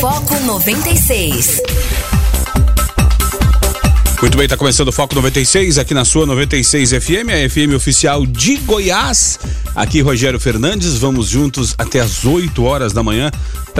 [0.00, 1.60] Foco 96.
[4.22, 8.24] Muito bem, está começando o Foco 96 aqui na sua 96 FM, a FM oficial
[8.24, 9.38] de Goiás.
[9.74, 13.30] Aqui Rogério Fernandes, vamos juntos até as 8 horas da manhã,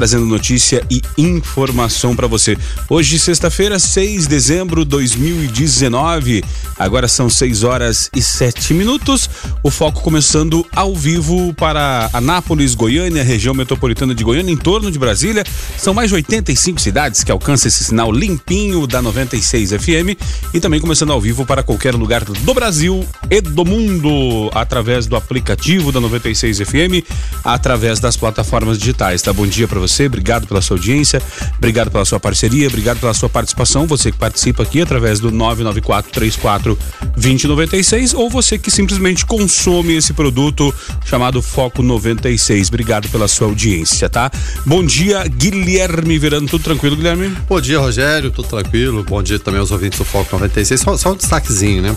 [0.01, 2.57] trazendo notícia e informação para você.
[2.89, 6.43] Hoje, sexta-feira, 6 de dezembro de 2019.
[6.79, 9.29] Agora são 6 horas e 7 minutos.
[9.63, 14.99] O Foco começando ao vivo para Anápolis, Goiânia, região metropolitana de Goiânia, em torno de
[14.99, 15.45] Brasília.
[15.77, 20.17] São mais de 85 cidades que alcançam esse sinal limpinho da 96 FM
[20.55, 25.15] e também começando ao vivo para qualquer lugar do Brasil e do mundo através do
[25.15, 27.05] aplicativo da 96 FM,
[27.45, 29.21] através das plataformas digitais.
[29.21, 29.31] Tá?
[29.31, 31.23] Bom dia para você, obrigado pela sua audiência,
[31.57, 33.87] obrigado pela sua parceria, obrigado pela sua participação.
[33.87, 36.79] Você que participa aqui através do 99434
[37.17, 42.69] 2096 ou você que simplesmente consome esse produto chamado Foco 96.
[42.69, 44.31] Obrigado pela sua audiência, tá?
[44.65, 47.37] Bom dia, Guilherme Verano, tudo tranquilo, Guilherme?
[47.49, 49.05] Bom dia, Rogério, tudo tranquilo.
[49.05, 50.81] Bom dia também aos ouvintes do Foco 96.
[50.81, 51.97] Só, só um destaquezinho, né?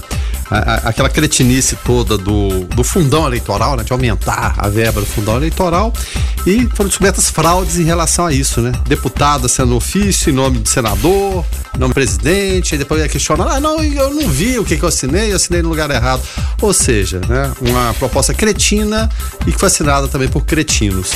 [0.50, 3.84] A, a, aquela cretinice toda do, do fundão eleitoral, né?
[3.84, 5.94] De aumentar a verba do fundão eleitoral.
[6.46, 8.72] E foram descobertas fraudes em relação a isso, né?
[8.88, 13.48] Deputada sendo ofício em nome do senador, em nome do presidente, e depois ia questionar,
[13.48, 16.22] ah, não, eu não vi o que, que eu assinei, eu assinei no lugar errado.
[16.62, 17.52] Ou seja, né?
[17.62, 19.10] Uma proposta cretina
[19.48, 21.12] e que foi assinada também por cretinos.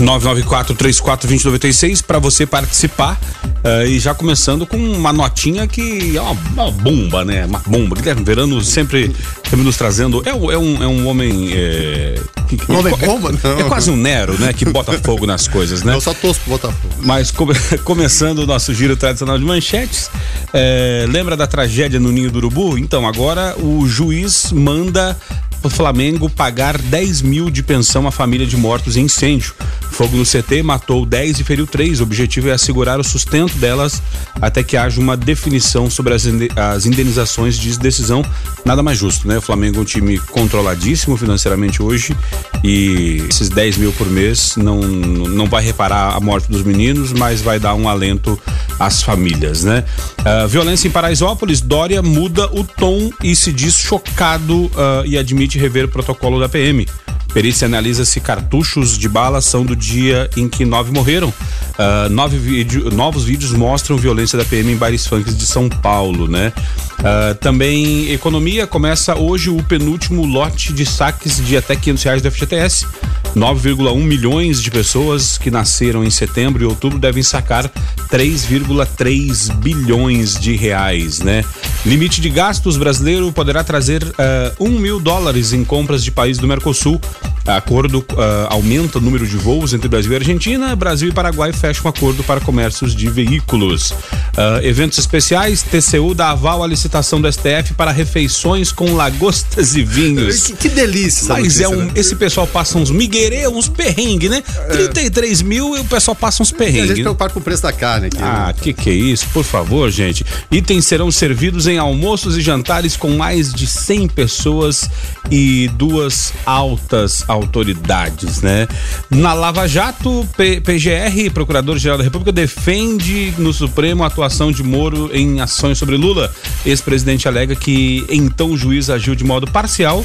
[0.00, 3.20] 994-34-2096 para você participar.
[3.64, 7.46] Uh, e já começando com uma notinha que é uma, uma bomba, né?
[7.46, 7.94] Uma bomba.
[7.94, 9.14] Guilherme Verano sempre,
[9.48, 10.20] sempre nos trazendo.
[10.26, 11.50] É, é, um, é um homem.
[11.52, 13.60] É, que, um homem é, bomba, não.
[13.60, 14.52] É quase um Nero, né?
[14.52, 15.94] Que bota fogo nas coisas, né?
[15.94, 16.94] Eu só torço pro Botafogo.
[17.02, 20.10] Mas come, começando o nosso giro tradicional de manchetes.
[20.52, 22.76] É, lembra da tragédia no Ninho do Urubu?
[22.76, 25.16] Então, agora o juiz manda
[25.62, 29.54] o Flamengo pagar 10 mil de pensão à família de mortos em incêndio.
[29.90, 32.00] Fogo no CT matou 10 e feriu 3.
[32.00, 34.02] O objetivo é assegurar o sustento delas
[34.40, 38.24] até que haja uma definição sobre as, indenizações, diz decisão
[38.64, 39.38] nada mais justo, né?
[39.38, 42.16] O Flamengo é um time controladíssimo financeiramente hoje
[42.64, 47.40] e esses 10 mil por mês não, não vai reparar a morte dos meninos, mas
[47.40, 48.38] vai dar um alento
[48.78, 49.84] às famílias, né?
[50.20, 55.51] Uh, violência em Paraisópolis, Dória muda o tom e se diz chocado uh, e admite
[55.58, 56.84] rever o protocolo da PM.
[57.32, 61.28] Perícia analisa se cartuchos de bala são do dia em que nove morreram.
[61.28, 66.28] Uh, nove vídeo, novos vídeos mostram violência da PM em bares funks de São Paulo,
[66.28, 66.52] né?
[66.98, 72.30] Uh, também economia começa hoje o penúltimo lote de saques de até 500 reais do
[72.30, 72.86] FGTS.
[73.34, 77.70] 9,1 milhões de pessoas que nasceram em setembro e outubro devem sacar
[78.10, 81.42] 3,3 bilhões de reais, né?
[81.84, 84.12] Limite de gastos brasileiro poderá trazer uh,
[84.60, 87.00] um mil dólares em compras de países do Mercosul.
[87.46, 90.76] Acordo uh, aumenta o número de voos entre Brasil e Argentina.
[90.76, 93.90] Brasil e Paraguai fecham acordo para comércios de veículos.
[93.90, 99.82] Uh, eventos especiais: TCU dá aval à licitação do STF para refeições com lagostas e
[99.82, 100.46] vinhos.
[100.46, 101.92] Que, que delícia, Mas notícia, é um, né?
[101.96, 104.42] esse pessoal passa uns miguerê, uns perrengue, né?
[104.68, 104.68] É.
[104.68, 106.88] 33 mil e o pessoal passa uns E a perrengue.
[106.88, 107.02] gente né?
[107.02, 108.18] preocupado com o preço da carne aqui.
[108.20, 108.54] Ah, né?
[108.60, 109.26] que que é isso?
[109.32, 110.24] Por favor, gente.
[110.50, 114.88] Itens serão servidos em almoços e jantares com mais de 100 pessoas
[115.28, 118.66] e duas altas autoridades, né?
[119.10, 125.10] Na Lava Jato, P- PGR, Procurador-Geral da República, defende no Supremo a atuação de Moro
[125.12, 126.32] em ações sobre Lula.
[126.64, 130.04] Ex-presidente alega que então o juiz agiu de modo parcial.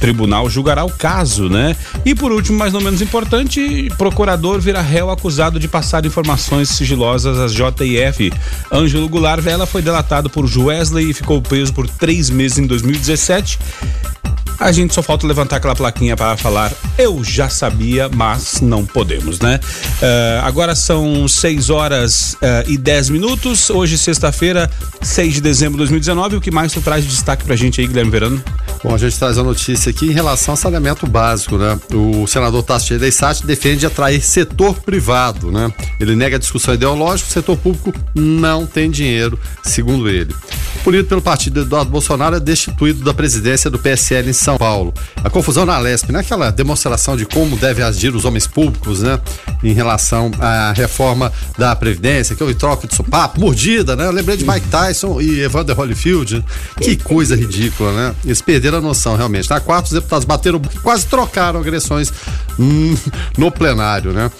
[0.00, 1.76] Tribunal julgará o caso, né?
[2.04, 7.38] E por último, mas não menos importante, procurador vira réu acusado de passar informações sigilosas
[7.38, 8.32] às JF.
[8.72, 13.58] Ângelo Goulart Vela foi delatado por Wesley e ficou preso por três meses em 2017.
[14.58, 19.38] A gente só falta levantar aquela plaquinha para falar eu já sabia, mas não podemos,
[19.38, 19.60] né?
[20.02, 23.70] Eh, agora são 6 horas eh, e 10 minutos.
[23.70, 24.68] Hoje, sexta-feira,
[25.00, 26.36] 6 de dezembro de 2019.
[26.36, 28.42] O que mais tu traz de destaque pra gente aí, Guilherme Verano?
[28.82, 31.78] Bom, a gente traz a notícia aqui em relação ao saneamento básico, né?
[31.94, 35.72] O senador Tasso Gereissati defende atrair setor privado, né?
[36.00, 40.34] Ele nega a discussão ideológica, o setor público não tem dinheiro, segundo ele.
[40.84, 44.94] Punido pelo partido Eduardo Bolsonaro, é destituído da presidência do PSL em São Paulo.
[45.22, 46.20] A confusão na Lesp, né?
[46.20, 49.20] Aquela demonstração de como devem agir os homens públicos, né?
[49.62, 54.06] Em relação à reforma da Previdência, que houve troca de sopapo, mordida, né?
[54.06, 56.44] Eu lembrei de Mike Tyson e Evander Holyfield.
[56.80, 58.14] Que coisa ridícula, né?
[58.24, 59.50] Eles perderam a noção, realmente.
[59.50, 62.12] Na quarta, os deputados bateram, quase trocaram agressões
[62.58, 62.96] hum,
[63.36, 64.30] no plenário, né?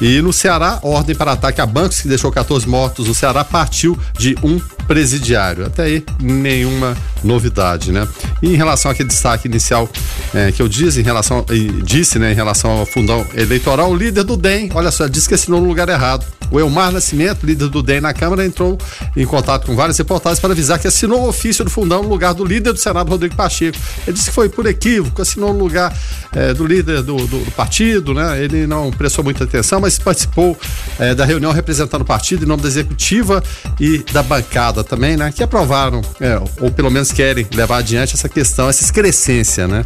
[0.00, 3.08] E no Ceará, ordem para ataque a bancos, que deixou 14 mortos.
[3.08, 5.66] O Ceará partiu de um presidiário.
[5.66, 8.06] Até aí, nenhuma novidade, né?
[8.42, 9.88] E em relação àquele destaque inicial
[10.34, 11.44] eh, que eu disse, em relação,
[11.82, 15.34] disse, né, em relação ao fundão eleitoral, o líder do DEM, olha só, disse que
[15.34, 16.26] assinou no lugar errado.
[16.50, 18.78] O Elmar Nascimento, líder do DEM na Câmara, entrou
[19.16, 22.34] em contato com várias reportagens para avisar que assinou o ofício do fundão no lugar
[22.34, 23.76] do líder do Senado, Rodrigo Pacheco.
[24.06, 25.96] Ele disse que foi por equívoco, assinou no lugar
[26.32, 28.42] é, do líder do, do, do, partido, né?
[28.42, 30.56] Ele não prestou muita atenção, mas participou
[30.98, 33.42] é, da reunião representando o partido em nome da executiva
[33.80, 35.32] e da bancada também, né?
[35.34, 35.75] Que aprovaram,
[36.20, 39.84] é, ou pelo menos querem levar adiante essa questão, essa excrescência, né?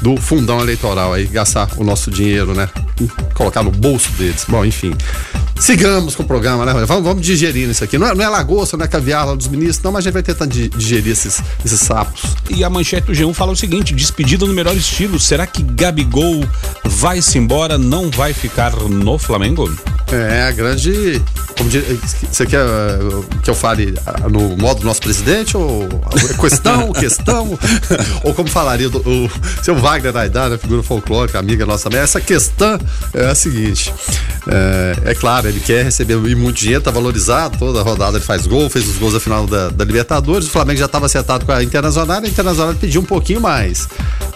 [0.00, 2.68] Do fundão eleitoral aí, gastar o nosso dinheiro, né?
[3.00, 4.44] E colocar no bolso deles.
[4.48, 4.94] Bom, enfim.
[5.60, 6.72] Sigamos com o programa, né?
[6.86, 7.98] Vamos, vamos digerir isso aqui.
[7.98, 10.14] Não é, não é lagosta, não é caviar lá dos ministros, não, mas a gente
[10.14, 12.22] vai tentando digerir esses, esses sapos.
[12.48, 15.18] E a manchete do G1 fala o seguinte: despedida no melhor estilo.
[15.18, 16.44] Será que Gabigol
[16.84, 19.68] vai-se embora, não vai ficar no Flamengo?
[20.12, 21.22] É, a grande.
[21.56, 21.84] Como diz,
[22.30, 22.64] você quer
[23.42, 23.94] que eu fale
[24.30, 25.56] no modo do nosso presidente?
[25.56, 25.88] Ou
[26.40, 27.58] questão, questão?
[28.22, 29.30] ou como falaria do, o
[29.62, 32.00] seu Wagner Aidar, a figura folclórica, amiga nossa também?
[32.00, 32.78] Essa questão
[33.12, 33.92] é a seguinte:
[34.46, 38.68] é, é claro, ele quer receber muito dinheiro, tá valorizado, toda rodada ele faz gol,
[38.68, 41.62] fez os gols da final da, da Libertadores, o Flamengo já estava acertado com a
[41.62, 43.88] Internacional, a Internacional pediu um pouquinho mais.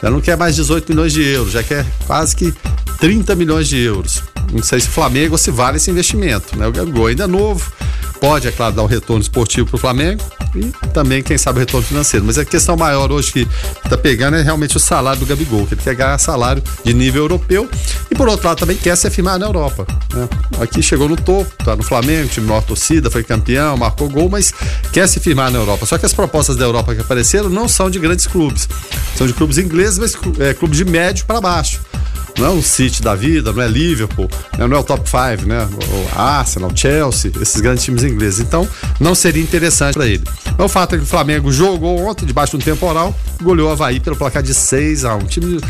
[0.02, 2.52] Já não quer mais 18 milhões de euros, já quer quase que
[2.98, 4.22] 30 milhões de euros.
[4.52, 6.66] Não sei se o Flamengo se vale esse investimento, né?
[6.66, 7.72] O Gabigol ainda é novo,
[8.22, 10.22] pode, é claro, dar um retorno esportivo para o Flamengo
[10.54, 12.24] e também, quem sabe, o retorno financeiro.
[12.24, 13.48] Mas a questão maior hoje que
[13.84, 17.22] está pegando é realmente o salário do Gabigol, que ele quer ganhar salário de nível
[17.22, 17.68] europeu
[18.08, 19.84] e, por outro lado, também quer se afirmar na Europa.
[20.14, 20.28] Né?
[20.60, 24.54] Aqui chegou no topo, tá no Flamengo, time maior torcida, foi campeão, marcou gol, mas
[24.92, 25.84] quer se firmar na Europa.
[25.84, 28.68] Só que as propostas da Europa que apareceram não são de grandes clubes,
[29.16, 31.80] são de clubes ingleses, mas é, clubes de médio para baixo
[32.38, 34.28] não é o City da vida, não é Liverpool,
[34.58, 34.66] né?
[34.66, 35.68] não é o top 5, né?
[35.88, 38.11] O Arsenal, Chelsea, esses grandes times ingleses.
[38.42, 38.68] Então,
[39.00, 40.24] não seria interessante para ele.
[40.56, 43.72] Mas o fato é que o Flamengo jogou ontem, debaixo de um temporal, goleou o
[43.72, 45.60] Havaí pelo placar de 6 a 1 time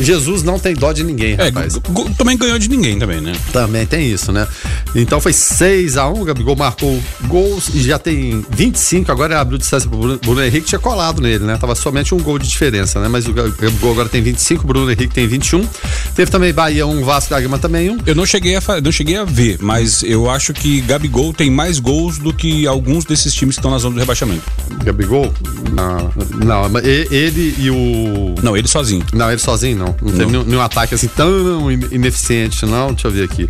[0.00, 1.78] Jesus não tem dó de ninguém, é, rapaz.
[2.16, 3.32] Também ganhou de ninguém também, né?
[3.52, 4.46] Também tem isso, né?
[4.94, 9.58] Então foi 6 a 1 o Gabigol marcou gols e já tem 25, agora abriu
[9.58, 11.56] distância pro Bruno Henrique, tinha colado nele, né?
[11.56, 13.08] Tava somente um gol de diferença, né?
[13.08, 15.66] Mas o Gabigol agora tem 25, o Bruno Henrique tem 21.
[16.14, 17.98] Teve também Bahia 1, Vasco da Gama também 1.
[18.06, 21.78] Eu não cheguei, a, não cheguei a ver, mas eu acho que Gabigol tem mais
[21.86, 24.42] gols do que alguns desses times que estão na zona do rebaixamento.
[24.84, 25.32] Gabigol?
[25.72, 26.12] Não,
[26.44, 28.34] não, ele e o.
[28.42, 29.06] Não, ele sozinho.
[29.12, 29.86] Não, ele sozinho não.
[30.02, 30.18] Não, não.
[30.18, 32.88] teve nenhum, nenhum ataque assim tão ineficiente, não.
[32.88, 33.48] Deixa eu ver aqui.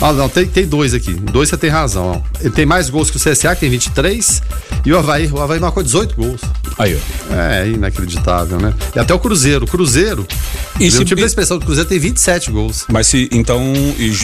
[0.00, 1.14] Ah, não, tem, tem dois aqui.
[1.14, 2.22] Dois você tem razão.
[2.22, 2.40] Ó.
[2.40, 4.42] Ele tem mais gols que o CSA, que tem 23.
[4.84, 6.40] E o Havaí, o Havaí marcou 18 gols.
[6.78, 7.34] Aí, ó.
[7.34, 8.74] É, inacreditável, né?
[8.94, 9.64] E até o Cruzeiro.
[9.64, 10.26] O Cruzeiro.
[10.78, 12.84] E se, o time da expressão do Cruzeiro tem 27 gols.
[12.90, 13.72] Mas se então,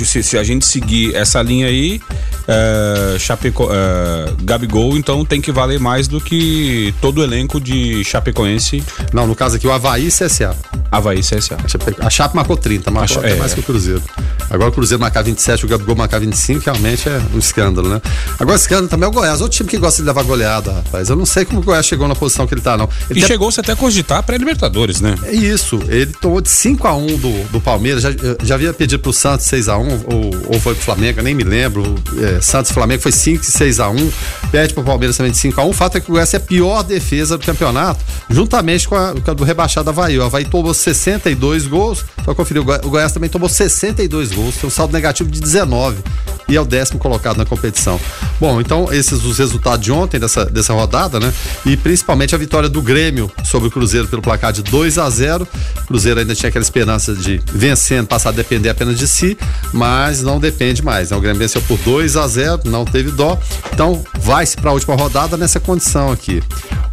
[0.05, 2.01] se, se a gente seguir essa linha aí,
[2.47, 8.05] é, Chapeco, é, Gabigol, então tem que valer mais do que todo o elenco de
[8.05, 8.85] Chapecoense.
[9.13, 10.55] Não, no caso aqui, o Havaí e CSA.
[10.91, 11.57] Havaí e CSA.
[12.01, 14.03] A Chape marcou 30, marcou a, até é, mais que o Cruzeiro.
[14.51, 18.00] Agora o Cruzeiro marcar 27, o Gabigol marcar 25, realmente é um escândalo, né?
[18.38, 21.09] Agora, escândalo também é o Goiás, outro time que gosta de levar goleada, rapaz.
[21.09, 22.88] Eu não sei como o Goiás chegou na posição que ele tá, não.
[23.11, 25.17] Ele e chegou-se até a cogitar pré-Libertadores, né?
[25.25, 25.81] É isso.
[25.88, 28.11] Ele tomou de 5 a 1 do, do Palmeiras, já,
[28.43, 31.44] já havia pedido pro Santos 6 a 1 ou, ou foi pro Flamengo, nem me
[31.44, 31.94] lembro.
[32.19, 34.12] É, Santos e Flamengo foi 5 e 6 a 1
[34.50, 36.37] pede pro Palmeiras também de 5 a 1 O fato é que o Goiás é
[36.37, 40.19] a pior defesa do campeonato, juntamente com a, com a do rebaixado Havaí.
[40.19, 44.70] O Havaí tomou 62 gols, só conferir, o Goiás também tomou 62 gols, tem um
[44.70, 46.03] saldo negativo de 19
[46.49, 47.99] e é o décimo colocado na competição.
[48.39, 51.32] Bom, então esses os resultados de ontem dessa, dessa rodada, né?
[51.65, 55.49] E principalmente a vitória do Grêmio sobre o Cruzeiro pelo placar de 2 a 0.
[55.82, 59.39] O Cruzeiro ainda tinha aquela esperança de vencendo, passar a depender apenas de si,
[59.73, 61.11] mas não depende mais.
[61.11, 61.17] Né?
[61.17, 63.39] O Grêmio venceu por 2 a 0, não teve dó.
[63.73, 66.43] Então vai-se para a última rodada nessa condição aqui.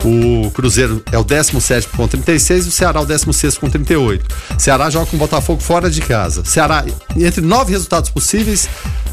[0.03, 4.25] O Cruzeiro é o 17 com 36 e o Ceará o 16 com 38.
[4.55, 6.45] O Ceará joga com o Botafogo fora de casa.
[6.45, 6.85] Ceará,
[7.17, 8.67] entre nove resultados possíveis, this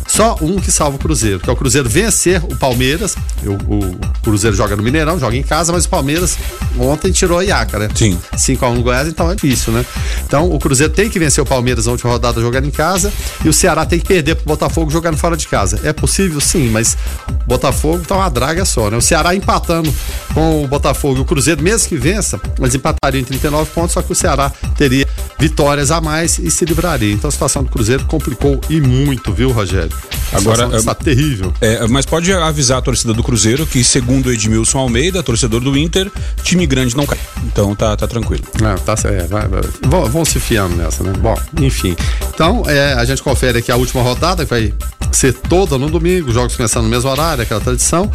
[0.07, 3.17] só um que salva o Cruzeiro, que é o Cruzeiro vencer o Palmeiras.
[3.45, 6.37] O, o Cruzeiro joga no Mineirão, joga em casa, mas o Palmeiras
[6.79, 7.89] ontem tirou a Iaca, né?
[7.95, 8.19] Sim.
[8.35, 9.85] 5x1 no Goiás, então é difícil, né?
[10.25, 13.13] Então o Cruzeiro tem que vencer o Palmeiras na última rodada jogando em casa
[13.45, 15.81] e o Ceará tem que perder pro Botafogo jogando fora de casa.
[15.83, 16.41] É possível?
[16.41, 16.97] Sim, mas
[17.29, 18.97] o Botafogo tá uma draga só, né?
[18.97, 19.93] O Ceará empatando
[20.35, 24.03] com o Botafogo e o Cruzeiro, mesmo que vença, eles empatariam em 39 pontos, só
[24.03, 25.07] que o Ceará teria
[25.39, 27.13] vitórias a mais e se livraria.
[27.13, 29.96] Então a situação do Cruzeiro complicou e muito, viu, Rogério?
[30.33, 31.53] Agora está terrível.
[31.61, 36.11] É, mas pode avisar a torcida do Cruzeiro que, segundo Edmilson Almeida, torcedor do Inter,
[36.43, 37.19] time grande não cai.
[37.45, 38.43] Então tá, tá tranquilo.
[38.57, 39.63] É, tá, é, vai, vai.
[40.09, 41.13] Vão, se fiando nessa, né?
[41.19, 41.97] Bom, enfim.
[42.35, 44.75] Então, é, a gente confere aqui a última rodada, que vai
[45.13, 48.11] ser toda no domingo, jogos começando no mesmo horário, aquela tradição.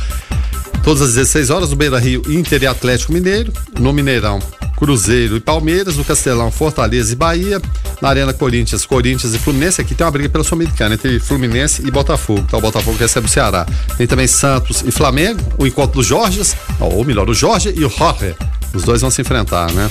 [0.84, 3.54] Todas as 16 horas, no Beira Rio, Inter e Atlético Mineiro.
[3.80, 4.40] No Mineirão,
[4.82, 7.62] Cruzeiro e Palmeiras, no Castelão, Fortaleza e Bahia,
[8.02, 9.80] na Arena Corinthians, Corinthians e Fluminense.
[9.80, 12.44] Aqui tem uma briga pela Sul-Americana entre Fluminense e Botafogo.
[12.48, 13.64] Então o Botafogo recebe o Ceará.
[13.96, 17.90] Tem também Santos e Flamengo, o encontro dos Jorges, ou melhor, o Jorge e o
[17.90, 18.36] Jorge.
[18.74, 19.88] Os dois vão se enfrentar, né?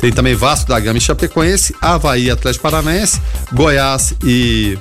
[0.00, 3.20] Tem também Vasco da Gama e Chapecoense, Havaí Atlético Paranaense,
[3.52, 4.78] Goiás e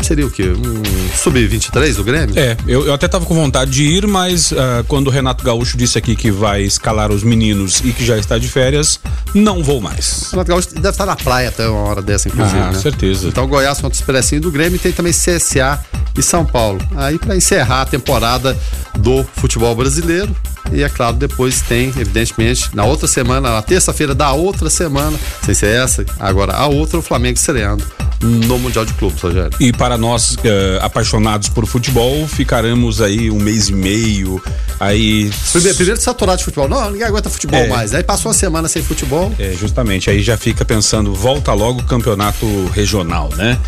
[0.00, 0.44] seria o quê?
[0.50, 2.38] Um sub-23 do Grêmio?
[2.38, 5.76] É, eu, eu até tava com vontade de ir, mas uh, quando o Renato Gaúcho
[5.76, 9.00] disse aqui que vai escalar os meninos e que já está de férias,
[9.34, 10.28] não vou mais.
[10.28, 12.78] O Renato Gaúcho deve estar na praia até uma hora dessa, inclusive, ah, né?
[12.78, 13.28] certeza.
[13.28, 15.80] Então Goiás contra o Expressinho do Grêmio e tem também CSA
[16.16, 16.80] e São Paulo.
[16.96, 18.56] Aí para encerrar a temporada
[18.98, 20.34] do futebol brasileiro,
[20.72, 25.54] e é claro, depois tem, evidentemente, na outra semana, na terça-feira da outra semana, sem
[25.54, 27.84] ser essa, agora a outra, o Flamengo estreando
[28.20, 29.50] no Mundial de Clubes, Rogério.
[29.60, 30.38] E para nós uh,
[30.82, 34.42] apaixonados por futebol, ficaremos aí um mês e meio.
[34.80, 35.30] Aí.
[35.52, 36.68] Primeiro, primeiro saturado de futebol.
[36.68, 37.68] Não, ninguém aguenta futebol é.
[37.68, 37.94] mais.
[37.94, 39.32] Aí passou uma semana sem futebol.
[39.38, 40.10] É, justamente.
[40.10, 43.58] Aí já fica pensando, volta logo o campeonato regional, né?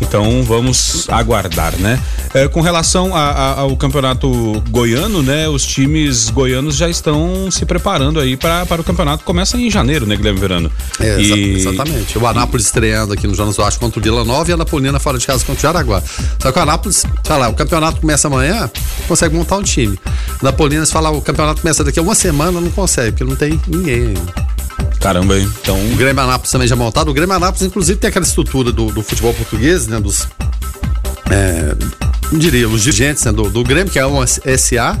[0.00, 2.00] Então vamos aguardar, né?
[2.32, 5.48] É, com relação a, a, ao campeonato goiano, né?
[5.48, 9.24] Os times goianos já estão se preparando aí para, para o campeonato.
[9.24, 10.72] Começa em janeiro, né, Guilherme Verano?
[11.00, 11.56] É, e...
[11.56, 12.18] exatamente.
[12.18, 15.18] O Anápolis estreando aqui no Jonas Vasco contra o Vila Nova e a Napolina fora
[15.18, 16.02] de casa contra o Jaraguá.
[16.40, 18.70] Só que o Anápolis, sei lá, o campeonato começa amanhã,
[19.08, 19.98] consegue montar um time.
[20.42, 23.58] Napolina, se falar, o campeonato começa daqui a uma semana, não consegue, porque não tem
[23.66, 24.20] ninguém ainda.
[25.00, 25.50] Caramba, hein?
[25.60, 25.76] Então.
[25.92, 27.10] O Grêmio Anápolis também já montado.
[27.10, 29.98] O Grêmio Anápolis, inclusive, tem aquela estrutura do, do futebol português, né?
[30.00, 30.28] Dos.
[31.30, 31.74] É,
[32.30, 34.98] não diria, os dirigentes né, do, do Grêmio, que é um SA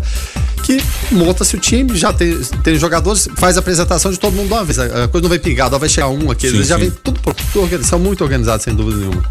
[0.64, 4.54] que monta-se o time, já tem, tem jogadores, faz a apresentação de todo mundo de
[4.54, 4.78] uma vez.
[4.78, 7.20] A coisa não vai pingado, vai chegar um aqui, sim, eles já vem tudo,
[7.52, 9.22] tudo são muito organizados, sem dúvida nenhuma.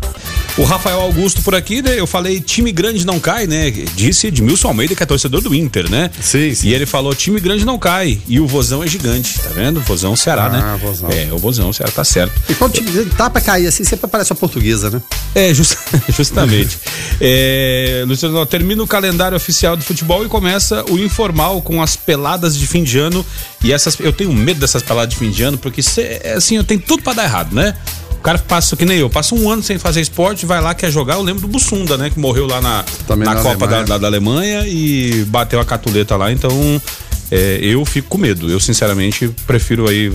[0.55, 1.99] O Rafael Augusto por aqui, né?
[1.99, 3.71] Eu falei time grande não cai, né?
[3.71, 6.11] Disse Edmilson Almeida, que é torcedor do Inter, né?
[6.21, 6.67] Sim, sim.
[6.67, 8.21] E ele falou time grande não cai.
[8.27, 9.81] E o Vozão é gigante, tá vendo?
[9.81, 10.79] Vozão Ceará, ah, né?
[10.79, 11.09] Vozão.
[11.09, 12.39] É, o Vozão Ceará tá certo.
[12.47, 15.01] E quando o time tá pra cair assim, sempre parece uma portuguesa, né?
[15.33, 15.75] É, just,
[16.09, 16.77] justamente.
[17.19, 22.57] é, Luciano, termina o calendário oficial do futebol e começa o informal com as peladas
[22.57, 23.25] de fim de ano.
[23.63, 26.63] E essas, eu tenho medo dessas peladas de fim de ano, porque cê, assim, eu
[26.63, 27.75] tenho tudo para dar errado, né?
[28.11, 30.91] O cara passa, que nem eu, passa um ano sem fazer esporte, vai lá, quer
[30.91, 31.15] jogar.
[31.15, 32.09] Eu lembro do Bussunda, né?
[32.09, 36.15] Que morreu lá na, na, na Copa da, da, da, Alemanha e bateu a catuleta
[36.15, 36.31] lá.
[36.31, 36.81] Então,
[37.29, 38.49] é, eu fico com medo.
[38.49, 40.11] Eu, sinceramente, prefiro aí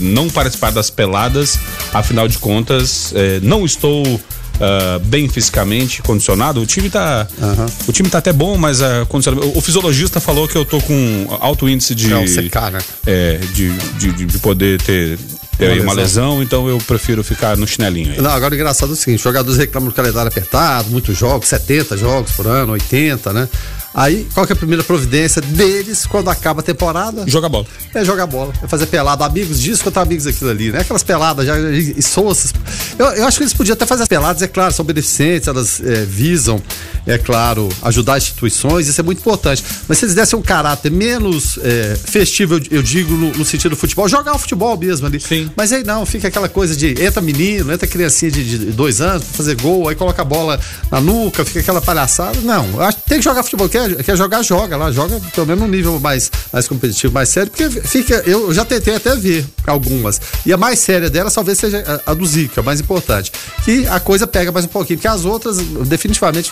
[0.00, 1.58] não participar das peladas.
[1.92, 4.20] Afinal de contas, é, não estou.
[4.54, 6.60] Uh, bem fisicamente condicionado.
[6.60, 7.26] O time tá.
[7.38, 7.66] Uhum.
[7.88, 9.06] O time tá até bom, mas uh,
[9.54, 12.12] o fisiologista falou que eu tô com alto índice de.
[12.12, 12.78] É o CK, né?
[13.06, 15.18] É, de, de, de poder ter
[15.56, 16.30] ter uma, uma lesão.
[16.30, 16.42] lesão.
[16.42, 18.20] então eu prefiro ficar no chinelinho aí.
[18.20, 21.96] Não, agora o engraçado é o seguinte: jogadores reclamam do calendário apertado, muitos jogos, 70
[21.96, 23.48] jogos por ano, 80, né?
[23.94, 27.24] Aí, qual que é a primeira providência deles quando acaba a temporada?
[27.26, 27.66] Jogar bola.
[27.94, 28.52] É jogar bola.
[28.62, 29.24] É fazer pelada.
[29.24, 30.80] Amigos disso contra amigos aquilo ali, né?
[30.80, 32.52] Aquelas peladas já e soças.
[32.98, 35.80] Eu, eu acho que eles podiam até fazer as peladas, é claro, são beneficentes, elas
[35.80, 36.62] é, visam,
[37.06, 39.64] é claro, ajudar instituições, isso é muito importante.
[39.88, 43.70] Mas se eles dessem um caráter menos é, festivo, eu, eu digo, no, no, sentido
[43.70, 45.20] do futebol, jogar o futebol mesmo ali.
[45.20, 45.50] Sim.
[45.56, 49.24] Mas aí não, fica aquela coisa de entra menino, entra criancinha de, de dois anos
[49.24, 52.40] pra fazer gol, aí coloca a bola na nuca, fica aquela palhaçada.
[52.40, 53.68] Não, eu acho que tem que jogar futebol.
[53.68, 57.28] Quer quer, quer jogar, joga lá, joga pelo menos num nível mais, mais competitivo, mais
[57.28, 58.22] sério, porque fica.
[58.26, 60.20] Eu já tentei até ver algumas.
[60.44, 63.32] E a mais séria delas talvez seja a, a do Zico, a mais importante.
[63.64, 66.50] Que a coisa pega mais um pouquinho, porque as outras, definitivamente,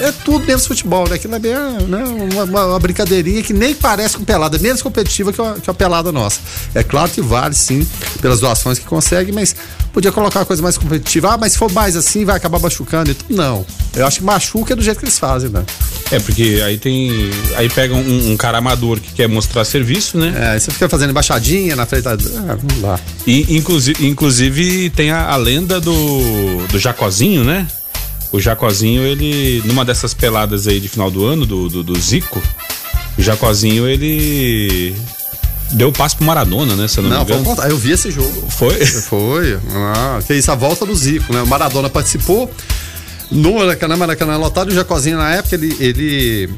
[0.00, 1.16] é tudo menos futebol, né?
[1.16, 2.04] Aquilo é bem né?
[2.32, 5.70] uma, uma, uma, brincadeirinha que nem parece com pelada, é menos competitiva que a, que
[5.70, 6.40] a pelada nossa.
[6.74, 7.86] É claro que vale sim
[8.20, 9.54] pelas doações que consegue, mas
[9.92, 11.34] podia colocar uma coisa mais competitiva.
[11.34, 13.34] Ah, mas se for mais assim, vai acabar machucando e tudo.
[13.34, 13.64] Não.
[13.94, 15.64] Eu acho que machuca é do jeito que eles fazem, né?
[16.10, 17.30] É, porque aí tem.
[17.56, 20.34] Aí pega um, um, cara amador que quer mostrar serviço, né?
[20.36, 22.06] É, aí você fica fazendo embaixadinha na frente.
[22.08, 22.16] Ah,
[22.60, 22.98] vamos lá.
[23.26, 27.66] E, inclusive, inclusive tem a, a lenda do, do Jacozinho, né?
[28.32, 32.42] O Jacozinho, ele, numa dessas peladas aí de final do ano, do, do, do Zico,
[33.16, 34.94] o Jacozinho, ele
[35.70, 36.88] deu passo pro Maradona, né?
[36.88, 37.62] Se não, não me engano.
[37.62, 38.50] eu vi esse jogo.
[38.50, 38.84] Foi?
[38.84, 39.58] Foi.
[39.72, 41.42] Ah, que isso, a volta do Zico, né?
[41.42, 42.50] O Maradona participou
[43.34, 46.50] no Maracanã, Maracanã lotado, o Jacozinho na época, ele, ele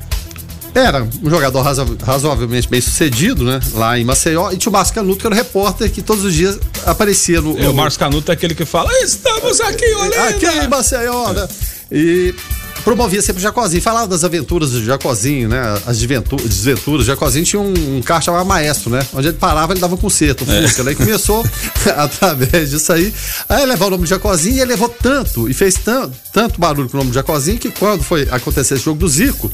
[0.75, 1.63] era um jogador
[2.03, 3.61] razoavelmente bem sucedido, né?
[3.73, 4.53] Lá em Maceió.
[4.53, 7.59] E tinha o Márcio Canuto, que era o repórter que todos os dias aparecia no.
[7.59, 10.25] É, o Márcio Canuto é aquele que fala: Estamos aqui, olha!
[10.29, 11.49] Aqui em Maceió, né?
[11.91, 12.35] E
[12.87, 13.83] promovia sempre o Jacozinho.
[13.83, 15.61] Falava das aventuras do Jacozinho, né?
[15.85, 17.01] As desventuras.
[17.01, 19.05] O Jacozinho tinha um, um carro chamado Maestro, né?
[19.13, 20.83] Onde ele parava, ele dava um concerto, um Fusca.
[20.83, 20.85] É.
[20.85, 20.93] Né?
[20.93, 21.45] E começou,
[21.97, 23.13] através disso aí,
[23.49, 26.89] a levar o nome de Jacozinho e ele levou tanto, e fez tanto, tanto barulho
[26.89, 29.51] com o nome de Jacozinho, que quando foi acontecer esse jogo do Zico,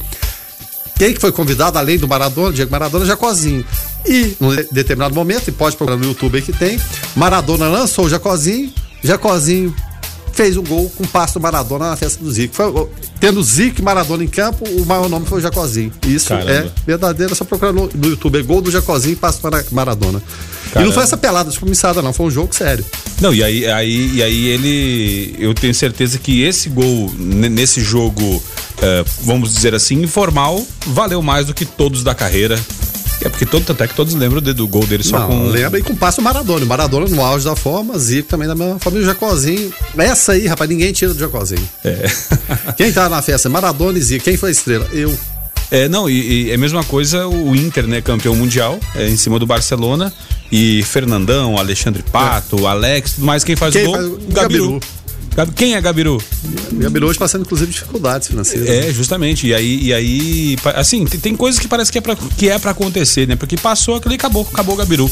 [0.95, 3.65] Quem que foi convidado, além do Maradona, Diego Maradona, Jacozinho.
[4.05, 6.79] E, num determinado momento, e pode procurar no YouTube aí que tem,
[7.15, 8.71] Maradona lançou o Jacozinho,
[9.03, 9.73] Jacozinho
[10.33, 12.53] fez um gol com o passo do Maradona na festa do Zico.
[12.55, 15.91] Foi, tendo Zico e Maradona em campo, o maior nome foi o Jacozinho.
[16.05, 16.51] Isso Caramba.
[16.51, 18.39] é verdadeiro, é só procurar no, no, YouTube.
[18.39, 20.21] É gol do Jacozinho e passo do Maradona.
[20.71, 20.81] Caramba.
[20.81, 22.83] E não foi essa pelada descomissada, não, foi um jogo sério.
[23.21, 25.35] Não, e aí, aí, e aí ele.
[25.37, 28.41] Eu tenho certeza que esse gol nesse jogo,
[28.81, 32.59] é, vamos dizer assim, informal, valeu mais do que todos da carreira
[33.21, 35.47] é porque todo, até que todos lembram do, gol dele só Não, com.
[35.47, 36.65] Lembra e com passo Maradona.
[36.65, 38.99] Maradona no auge da forma, Zico também da mesma forma.
[38.99, 39.73] E o Jacozinho.
[39.97, 41.67] Essa aí, rapaz, ninguém tira do Jacozinho.
[41.83, 42.05] É.
[42.75, 43.49] Quem tá na festa?
[43.49, 44.23] Maradona e Zico.
[44.23, 44.87] Quem foi a estrela?
[44.91, 45.13] Eu.
[45.71, 48.01] É, não, e, e é a mesma coisa o Inter, né?
[48.01, 50.13] Campeão mundial, é, em cima do Barcelona.
[50.51, 52.65] E Fernandão, Alexandre Pato, é.
[52.67, 53.43] Alex, tudo mais.
[53.43, 53.95] Quem faz quem o gol?
[53.95, 54.33] Faz, Gabiru.
[54.33, 55.02] Gabiru.
[55.55, 56.21] Quem é Gabiru?
[56.73, 58.69] Gabiru hoje passando, inclusive, dificuldades financeiras.
[58.69, 59.47] É, justamente.
[59.47, 62.71] E aí, e aí assim, tem coisas que parece que é pra, que é pra
[62.71, 63.35] acontecer, né?
[63.35, 65.11] Porque passou aquilo e acabou, acabou o Gabiru.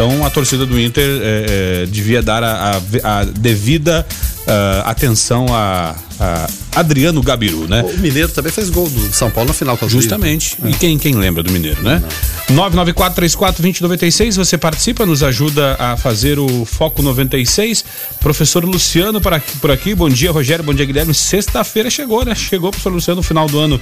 [0.00, 2.70] Então a torcida do Inter é, é, devia dar a,
[3.04, 4.06] a, a devida
[4.46, 7.82] uh, atenção a, a, Adriano Gabiru, né?
[7.82, 9.78] O Mineiro também fez gol do São Paulo no final.
[9.86, 10.56] Justamente.
[10.64, 10.70] É.
[10.70, 12.02] E quem, quem lembra do Mineiro, né?
[12.50, 17.84] 994-34-2096, você participa, nos ajuda a fazer o Foco 96.
[18.20, 19.94] Professor Luciano por aqui, por aqui.
[19.94, 21.12] bom dia Rogério, bom dia Guilherme.
[21.12, 22.34] Sexta-feira chegou, né?
[22.34, 23.78] Chegou professor Luciano no final do ano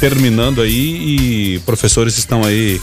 [0.00, 2.80] terminando aí e professores estão aí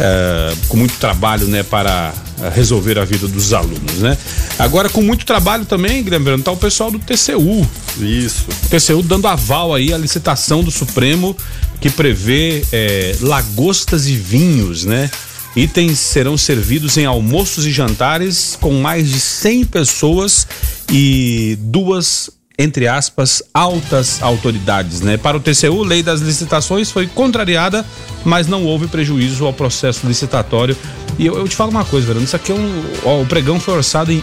[0.00, 2.12] é, com muito trabalho, né, para
[2.54, 4.16] resolver a vida dos alunos, né?
[4.58, 7.68] Agora com muito trabalho também, lembrando, tá o pessoal do TCU.
[8.00, 8.46] Isso.
[8.70, 11.36] TCU dando aval aí à licitação do Supremo
[11.80, 15.10] que prevê é, lagostas e vinhos, né?
[15.54, 20.46] Itens serão servidos em almoços e jantares com mais de 100 pessoas
[20.90, 22.30] e duas
[22.60, 25.16] entre aspas, altas autoridades, né?
[25.16, 27.86] Para o TCU, lei das licitações foi contrariada,
[28.22, 30.76] mas não houve prejuízo ao processo licitatório.
[31.18, 32.84] E eu, eu te falo uma coisa, Verano, isso aqui é um.
[33.02, 34.22] Ó, o pregão foi orçado em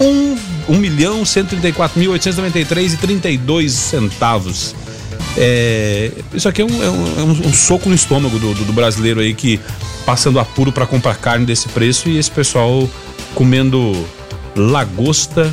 [0.00, 0.38] 1,
[0.70, 4.74] 1 milhão 134 mil 893 e 32 centavos.
[5.36, 8.72] É, isso aqui é, um, é um, é um, soco no estômago do, do, do
[8.72, 9.60] brasileiro aí que
[10.04, 12.90] passando apuro para comprar carne desse preço e esse pessoal
[13.36, 14.04] comendo
[14.56, 15.52] lagosta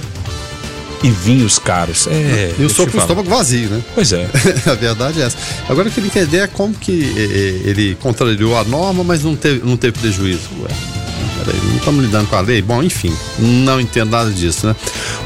[1.05, 2.07] e vinhos caros.
[2.07, 3.83] É, e o soco no estômago vazio, né?
[3.93, 4.27] Pois é.
[4.65, 5.37] a verdade é essa.
[5.69, 6.91] Agora eu queria entender é como que
[7.63, 10.49] ele contrariou a norma, mas não teve, não teve prejuízo.
[10.63, 10.69] Ué.
[11.43, 12.59] Peraí, não estamos lidando com a lei?
[12.59, 14.75] Bom, enfim, não entendo nada disso, né?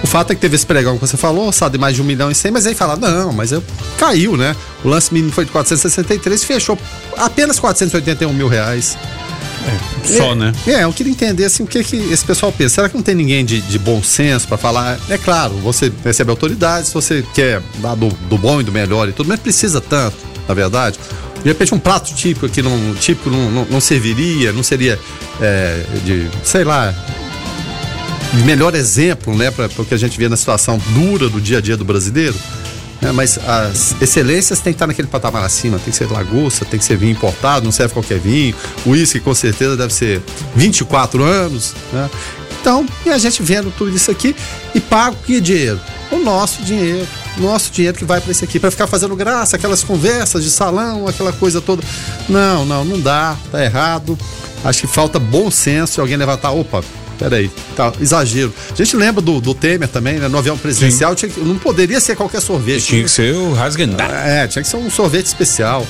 [0.03, 2.29] O fato é que teve esse pregão que você falou, sabe, mais de um milhão
[2.29, 3.63] e cem, mas aí fala, não, mas eu,
[3.97, 4.53] caiu, né?
[4.83, 6.77] O lance mínimo foi de 463 fechou
[7.15, 8.97] apenas 481 mil reais.
[9.67, 10.53] É, só, é, né?
[10.67, 12.75] É, eu queria entender assim, o que, que esse pessoal pensa.
[12.75, 14.99] Será que não tem ninguém de, de bom senso para falar?
[15.09, 19.11] É claro, você recebe autoridades, você quer dar do, do bom e do melhor e
[19.11, 20.17] tudo, mas precisa tanto,
[20.47, 20.99] na verdade.
[21.43, 24.99] De repente um prato típico que não, típico não, não, não serviria, não seria
[25.39, 26.93] é, de, sei lá,
[28.45, 31.61] melhor exemplo, né, para o que a gente vê na situação dura do dia a
[31.61, 32.35] dia do brasileiro.
[33.01, 33.12] Né?
[33.12, 36.85] Mas as excelências tem que estar naquele patamar acima, tem que ser lagosta, tem que
[36.85, 38.55] ser vinho importado, não serve qualquer vinho.
[38.85, 40.21] O uísque com certeza deve ser
[40.55, 41.73] 24 anos.
[41.93, 42.09] Né?
[42.59, 44.35] Então, e a gente vendo tudo isso aqui
[44.75, 45.79] e paga o que dinheiro?
[46.12, 47.07] O nosso dinheiro.
[47.38, 51.07] Nosso dinheiro que vai para isso aqui, para ficar fazendo graça, aquelas conversas de salão,
[51.07, 51.81] aquela coisa toda.
[52.27, 54.17] Não, não, não dá, tá errado.
[54.63, 56.83] Acho que falta bom senso e alguém levantar, opa,
[57.19, 58.53] peraí, tá, exagero.
[58.71, 60.27] A gente lembra do, do Temer também, né?
[60.29, 62.86] No avião presidencial, tinha, não poderia ser qualquer sorvete.
[62.86, 64.10] Tinha que ser o Rasgendar.
[64.10, 65.86] É, tinha que ser um sorvete especial.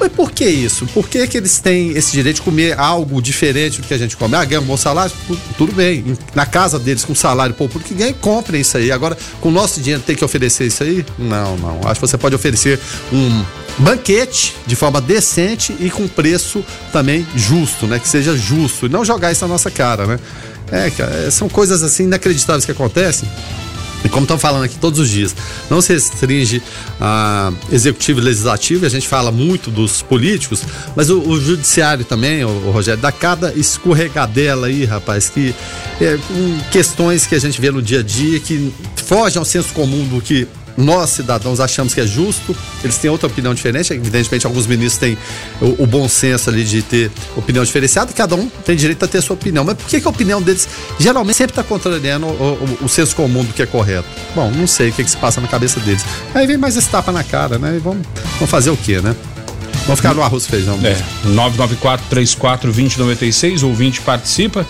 [0.00, 0.86] Mas por que isso?
[0.86, 4.16] Por que, que eles têm esse direito de comer algo diferente do que a gente
[4.16, 4.36] come?
[4.36, 5.12] Ah, ganha um bom salário?
[5.56, 6.16] Tudo bem.
[6.34, 8.92] Na casa deles, com salário pouco, que ganha, comprem isso aí.
[8.92, 11.04] Agora, com o nosso dinheiro, tem que oferecer isso aí?
[11.18, 11.80] Não, não.
[11.84, 12.78] Acho que você pode oferecer
[13.12, 13.44] um
[13.78, 17.98] banquete de forma decente e com preço também justo, né?
[17.98, 18.86] Que seja justo.
[18.86, 20.18] E não jogar isso na nossa cara, né?
[20.70, 23.28] É, cara, são coisas assim inacreditáveis que acontecem.
[24.04, 25.34] E como estão falando aqui todos os dias,
[25.68, 26.62] não se restringe
[27.00, 30.62] a executivo e legislativo, a gente fala muito dos políticos,
[30.94, 35.54] mas o, o judiciário também, o, o, Rogério, dá cada escorregadela aí, rapaz, que
[36.00, 36.18] é,
[36.70, 40.20] questões que a gente vê no dia a dia que fogem ao senso comum do
[40.20, 40.46] que
[40.78, 43.92] nós, cidadãos, achamos que é justo, eles têm outra opinião diferente.
[43.92, 45.18] Evidentemente, alguns ministros têm
[45.60, 49.20] o, o bom senso ali de ter opinião diferenciada, cada um tem direito a ter
[49.20, 49.64] sua opinião.
[49.64, 53.16] Mas por que, que a opinião deles geralmente sempre está contrariando o, o, o, senso
[53.16, 54.08] comum do que é correto?
[54.36, 56.04] Bom, não sei o que, que se passa na cabeça deles.
[56.32, 57.74] Aí vem mais esse tapa na cara, né?
[57.76, 59.16] E vamos, vamos fazer o quê, né?
[59.84, 60.78] Vamos ficar no arroz e feijão.
[60.84, 64.64] É, 994 34 2096, ouvinte participa.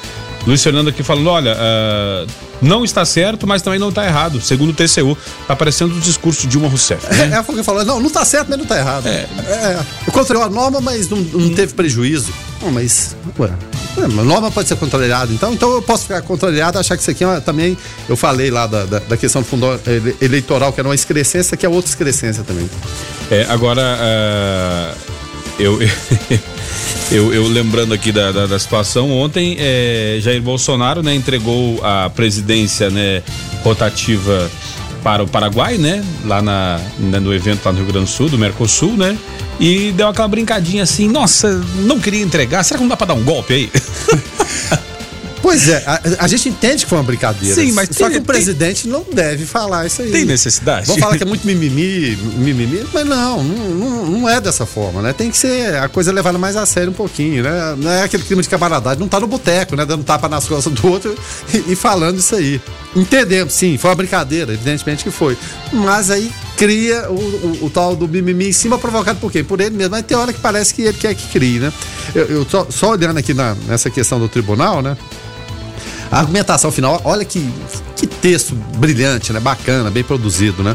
[0.47, 4.41] Luiz Fernando aqui falando: olha, uh, Não está certo, mas também não está errado.
[4.41, 7.07] Segundo o TCU, está parecendo o discurso de Dilma Rousseff.
[7.15, 7.31] Né?
[7.35, 9.07] É, é que falou, não, não está certo, mas não está errado.
[9.07, 9.27] É.
[9.49, 12.33] É, contrariou a norma, mas não, não teve prejuízo.
[12.61, 13.51] Não, mas, ué,
[13.97, 17.11] é, a norma pode ser contrariada, então, então eu posso ficar contrariado achar que isso
[17.11, 19.67] aqui é também, eu falei lá da, da, da questão do fundo
[20.21, 22.69] eleitoral, que era uma excrescência, que é outra excrescência também.
[23.31, 25.18] É, agora, uh,
[25.59, 25.79] eu,
[27.11, 32.11] eu, eu, lembrando aqui da, da, da situação, ontem é, Jair Bolsonaro né, entregou a
[32.11, 33.23] presidência né,
[33.63, 34.51] rotativa
[35.03, 36.05] para o Paraguai, né?
[36.25, 39.17] Lá na, né, no evento lá no Rio Grande do Sul, do Mercosul, né?
[39.61, 43.15] E deu aquela brincadinha assim, nossa, não queria entregar, será que não dá pra dar
[43.15, 43.71] um golpe aí?
[45.49, 47.55] Pois é, a, a, gente entende que foi uma brincadeira.
[47.55, 50.13] Sim, mas Só tem, que o presidente tem, não deve falar isso aí.
[50.13, 50.87] Tem necessidade?
[50.87, 55.15] Vamos falar que é muito mimimi, mimimi, mas não, não, não é dessa forma, né?
[55.15, 57.75] Tem que ser a coisa levada mais a sério um pouquinho, né?
[57.79, 59.87] Não é aquele clima de camaradagem, não tá no boteco, né?
[59.87, 61.17] Dando tapa nas costas do outro
[61.55, 62.61] e, e falando isso aí.
[62.95, 65.35] Entendemos, sim, foi uma brincadeira, evidentemente que foi.
[65.73, 69.43] Mas aí cria o, o, o, tal do mimimi em cima provocado por quê?
[69.43, 69.93] Por ele mesmo.
[69.93, 71.73] Mas tem hora que parece que ele quer que crie, né?
[72.15, 74.95] Eu, eu só, só olhando aqui na, nessa questão do tribunal, né?
[76.11, 77.53] A argumentação final, olha que,
[77.97, 79.41] que texto brilhante, né?
[79.41, 80.75] Bacana, bem produzido, né?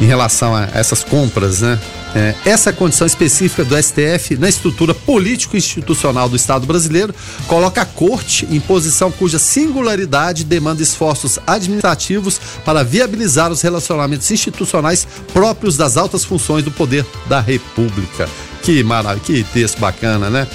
[0.00, 1.78] Em relação a essas compras, né?
[2.14, 7.14] É, essa condição específica do STF na estrutura político-institucional do Estado brasileiro
[7.46, 15.06] coloca a Corte em posição cuja singularidade demanda esforços administrativos para viabilizar os relacionamentos institucionais
[15.34, 18.26] próprios das altas funções do poder da República.
[18.62, 20.48] Que maravilha, que texto bacana, né?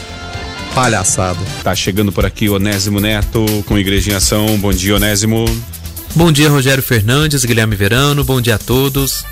[0.74, 1.40] Palhaçada.
[1.64, 4.58] Tá chegando por aqui Onésimo Neto com Igreja em Ação.
[4.58, 5.46] Bom dia, Onésimo.
[6.16, 8.24] Bom dia, Rogério Fernandes, Guilherme Verano.
[8.24, 9.24] Bom dia a todos.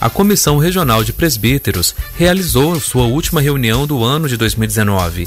[0.00, 5.26] A Comissão Regional de Presbíteros realizou sua última reunião do ano de 2019.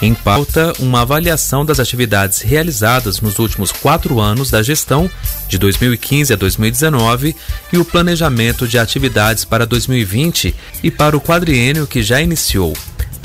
[0.00, 5.10] Em pauta, uma avaliação das atividades realizadas nos últimos quatro anos da gestão,
[5.48, 7.34] de 2015 a 2019,
[7.72, 12.74] e o planejamento de atividades para 2020 e para o quadriênio que já iniciou.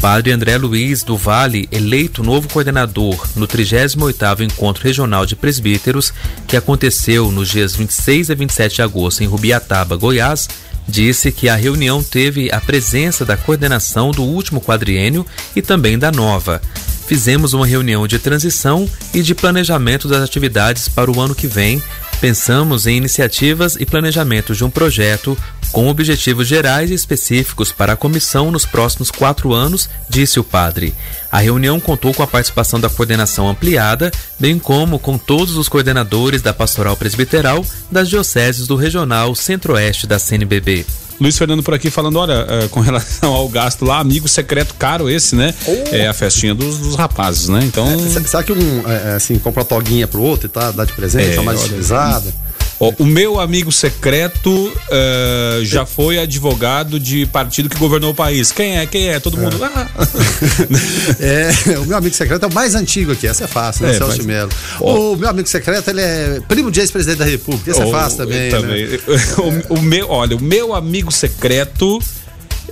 [0.04, 6.14] Padre André Luiz do Vale, eleito novo coordenador no 38º Encontro Regional de Presbíteros,
[6.46, 10.50] que aconteceu nos dias 26 a 27 de agosto em Rubiataba, Goiás,
[10.86, 16.12] disse que a reunião teve a presença da coordenação do último quadriênio e também da
[16.12, 16.62] nova.
[17.08, 21.82] Fizemos uma reunião de transição e de planejamento das atividades para o ano que vem,
[22.24, 25.38] Pensamos em iniciativas e planejamento de um projeto
[25.74, 30.94] com objetivos gerais e específicos para a comissão nos próximos quatro anos, disse o padre.
[31.32, 36.44] A reunião contou com a participação da coordenação ampliada, bem como com todos os coordenadores
[36.44, 40.86] da pastoral presbiteral das dioceses do Regional Centro-Oeste da CNBB.
[41.20, 45.10] Luiz Fernando por aqui falando, olha, uh, com relação ao gasto lá, amigo secreto caro
[45.10, 45.54] esse, né?
[45.66, 45.96] Oh.
[45.96, 47.62] É a festinha dos, dos rapazes, né?
[47.64, 47.88] Então.
[47.88, 50.86] É, será que um, é, é, assim, compra uma toguinha pro outro e tá, dá
[50.86, 52.32] de presente, é, tá mais utilizada?
[52.80, 58.52] O meu amigo secreto uh, já foi advogado de partido que governou o país.
[58.52, 58.86] Quem é?
[58.86, 59.20] Quem é?
[59.20, 59.64] Todo mundo.
[59.64, 59.68] É.
[59.68, 59.88] Ah.
[61.74, 63.28] é, o meu amigo secreto é o mais antigo aqui.
[63.28, 63.96] Essa é fácil, né?
[63.96, 64.52] É, Celso Melo.
[64.80, 65.14] Oh.
[65.14, 67.72] O meu amigo secreto, ele é primo de ex-presidente da República.
[67.72, 68.50] Essa oh, é fácil também.
[68.50, 68.88] também.
[68.88, 69.00] Né?
[69.70, 72.00] o, o meu, olha, o meu amigo secreto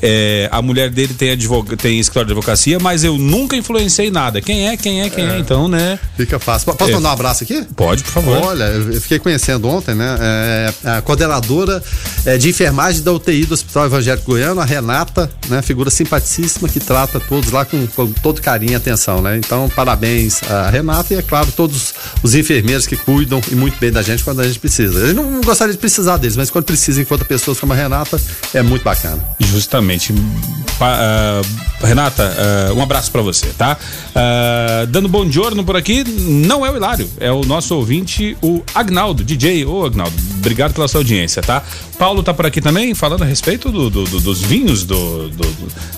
[0.01, 1.35] é, a mulher dele tem,
[1.77, 4.41] tem escritório de advocacia, mas eu nunca influenciei nada.
[4.41, 5.99] Quem é, quem é, quem é, é então, né?
[6.15, 6.73] Fica fácil.
[6.73, 6.93] Posso é.
[6.93, 7.63] mandar um abraço aqui?
[7.75, 8.37] Pode, por favor.
[8.37, 10.17] Olha, eu fiquei conhecendo ontem, né?
[10.19, 11.83] É, a coordenadora
[12.25, 15.61] é, de enfermagem da UTI do Hospital Evangélico Goiano, a Renata, né?
[15.61, 19.37] Figura simpaticíssima que trata todos lá com, com todo carinho e atenção, né?
[19.37, 23.91] Então, parabéns a Renata e, é claro, todos os enfermeiros que cuidam e muito bem
[23.91, 24.99] da gente quando a gente precisa.
[24.99, 28.19] Eu não gostaria de precisar deles, mas quando precisa, enquanto pessoas como a Renata,
[28.53, 29.21] é muito bacana.
[29.39, 30.13] Justamente Exatamente.
[30.13, 33.77] Uh, Renata, uh, um abraço para você, tá?
[34.09, 38.63] Uh, dando bom giorno por aqui, não é o Hilário, é o nosso ouvinte, o
[38.73, 39.65] Agnaldo, DJ.
[39.65, 41.63] Ô, Agnaldo, obrigado pela sua audiência, tá?
[41.99, 44.85] Paulo tá por aqui também, falando a respeito do, do, do, dos vinhos,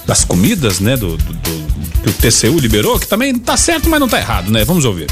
[0.05, 0.97] das comidas, né?
[0.97, 4.65] Do, que o TCU liberou, que também tá certo, mas não tá errado, né?
[4.65, 5.07] Vamos ouvir.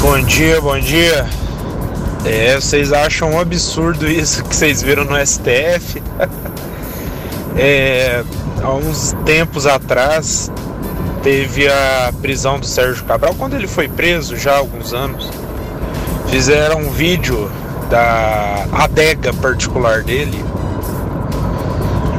[0.00, 1.26] Bom dia, bom dia.
[2.26, 6.02] É, vocês acham um absurdo isso que vocês viram no STF?
[7.56, 8.24] é,
[8.60, 10.50] há uns tempos atrás
[11.22, 15.30] teve a prisão do Sérgio Cabral, quando ele foi preso já há alguns anos.
[16.28, 17.48] Fizeram um vídeo
[17.88, 20.44] da adega particular dele.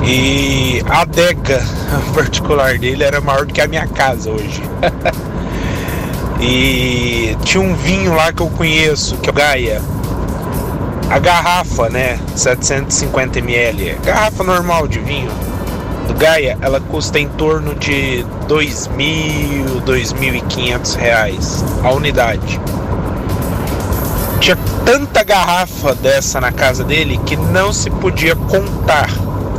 [0.06, 1.62] E a adega
[2.15, 4.62] particular dele era maior do que a minha casa hoje.
[6.39, 9.97] e tinha um vinho lá que eu conheço, que é o Gaia
[11.10, 15.32] a garrafa, né, 750 ml, garrafa normal de vinho,
[16.08, 21.91] do Gaia, ela custa em torno de dois mil, dois mil e quinhentos reais a
[21.91, 22.60] unidade.
[24.39, 29.10] Tinha tanta garrafa dessa na casa dele que não se podia contar.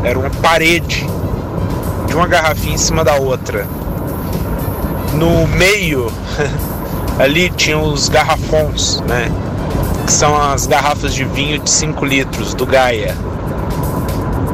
[0.02, 1.06] Era uma parede
[2.06, 3.66] de uma garrafinha em cima da outra.
[5.14, 6.10] No meio
[7.18, 9.30] ali tinha os garrafões, né?
[10.08, 13.14] Que são as garrafas de vinho de 5 litros do Gaia.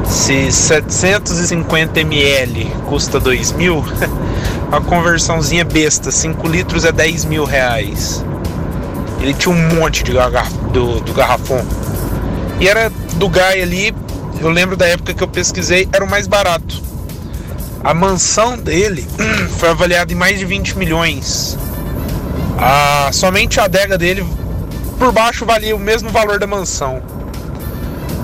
[0.05, 3.81] Se 750 ml custa 2 mil,
[4.69, 8.21] a conversãozinha besta, 5 litros é 10 mil reais.
[9.21, 11.65] Ele tinha um monte de garraf do, do garrafão.
[12.59, 13.95] E era do Gaia ali,
[14.41, 16.83] eu lembro da época que eu pesquisei, era o mais barato.
[17.81, 19.07] A mansão dele
[19.57, 21.57] foi avaliada em mais de 20 milhões.
[22.57, 24.25] A, somente a adega dele
[24.95, 27.01] por baixo valia o mesmo valor da mansão.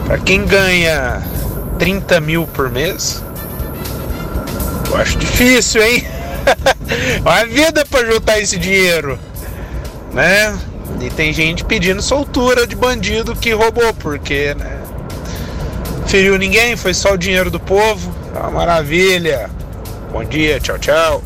[0.06, 1.22] Para quem ganha
[1.80, 3.24] 30 mil por mês,
[4.90, 6.06] eu acho difícil, hein?
[7.22, 9.18] Uma vida para juntar esse dinheiro,
[10.12, 10.58] né?
[11.00, 14.80] E tem gente pedindo soltura de bandido que roubou, porque, né?
[16.08, 18.14] Feriu ninguém, foi só o dinheiro do povo.
[18.36, 19.50] Uma maravilha.
[20.12, 21.24] Bom dia, tchau, tchau.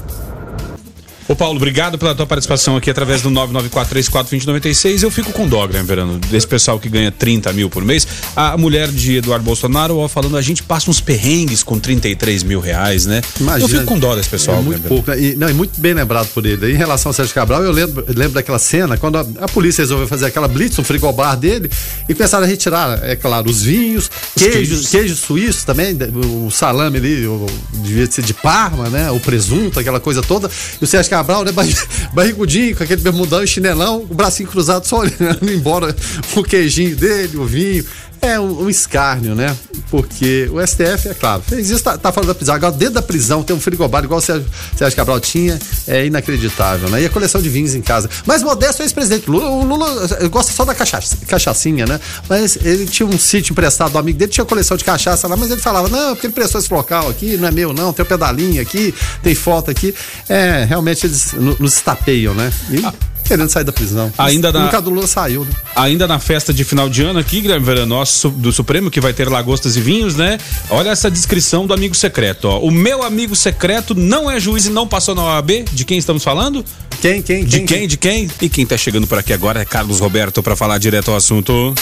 [1.27, 5.01] Ô Paulo, obrigado pela tua participação aqui através do 994342096.
[5.01, 8.07] Eu fico com dó, Graham Verano, desse pessoal que ganha 30 mil por mês.
[8.35, 12.59] A mulher de Eduardo Bolsonaro ó, falando, a gente passa uns perrengues com 33 mil
[12.59, 13.23] reais, né?
[13.39, 14.59] Imagina, eu fico com dó desse pessoal.
[14.59, 15.11] É muito pouco.
[15.13, 16.71] E, não, e muito bem lembrado por ele.
[16.71, 20.07] Em relação ao Sérgio Cabral, eu lembro, lembro daquela cena quando a, a polícia resolveu
[20.07, 21.71] fazer aquela blitz no frigobar dele
[22.07, 24.89] e começaram a retirar, é claro, os vinhos, Os queijos, queijos.
[24.89, 25.97] queijo suíço também,
[26.45, 29.09] o salame ali, o, devia ser de Parma, né?
[29.09, 30.51] O presunto, aquela coisa toda.
[30.79, 31.51] E o Sérgio Cabral, né?
[31.54, 31.73] barri-
[32.13, 35.95] Barrigudinho, com aquele bermudão e chinelão, o bracinho cruzado, só olhando embora
[36.36, 37.86] o queijinho dele, o vinho.
[38.25, 39.55] É um, um escárnio, né?
[39.91, 42.55] Porque o STF, é claro, fez isso, tá, tá da prisão.
[42.55, 46.89] Agora, dentro da prisão, tem um frigobar igual o Sérgio, Sérgio Cabral tinha, é inacreditável,
[46.89, 47.03] né?
[47.03, 48.09] E a coleção de vinhos em casa.
[48.25, 49.47] Mas modesto é ex-presidente Lula.
[49.49, 51.99] O Lula gosta só da cachaça, cachaçinha, né?
[52.27, 55.51] Mas ele tinha um sítio emprestado do amigo dele, tinha coleção de cachaça lá, mas
[55.51, 58.07] ele falava: não, porque ele prestou esse local aqui, não é meu, não, tem o
[58.07, 59.93] pedalinho aqui, tem foto aqui.
[60.27, 62.51] É, realmente eles no- nos tapeiam, né?
[62.71, 64.11] E querendo sair da prisão.
[64.17, 65.51] Ainda na- caso do Lula saiu, né?
[65.75, 69.13] Ainda na festa de final de ano aqui, Guilherme Verano, nosso do Supremo, que vai
[69.13, 70.38] ter lagostas e vinhos, né?
[70.69, 72.59] Olha essa descrição do amigo secreto, ó.
[72.59, 75.65] O meu amigo secreto não é juiz e não passou na OAB.
[75.73, 76.63] De quem estamos falando?
[77.01, 77.88] Quem, quem, De quem?
[77.88, 78.29] De quem?
[78.41, 81.73] E quem tá chegando por aqui agora é Carlos Roberto para falar direto ao assunto.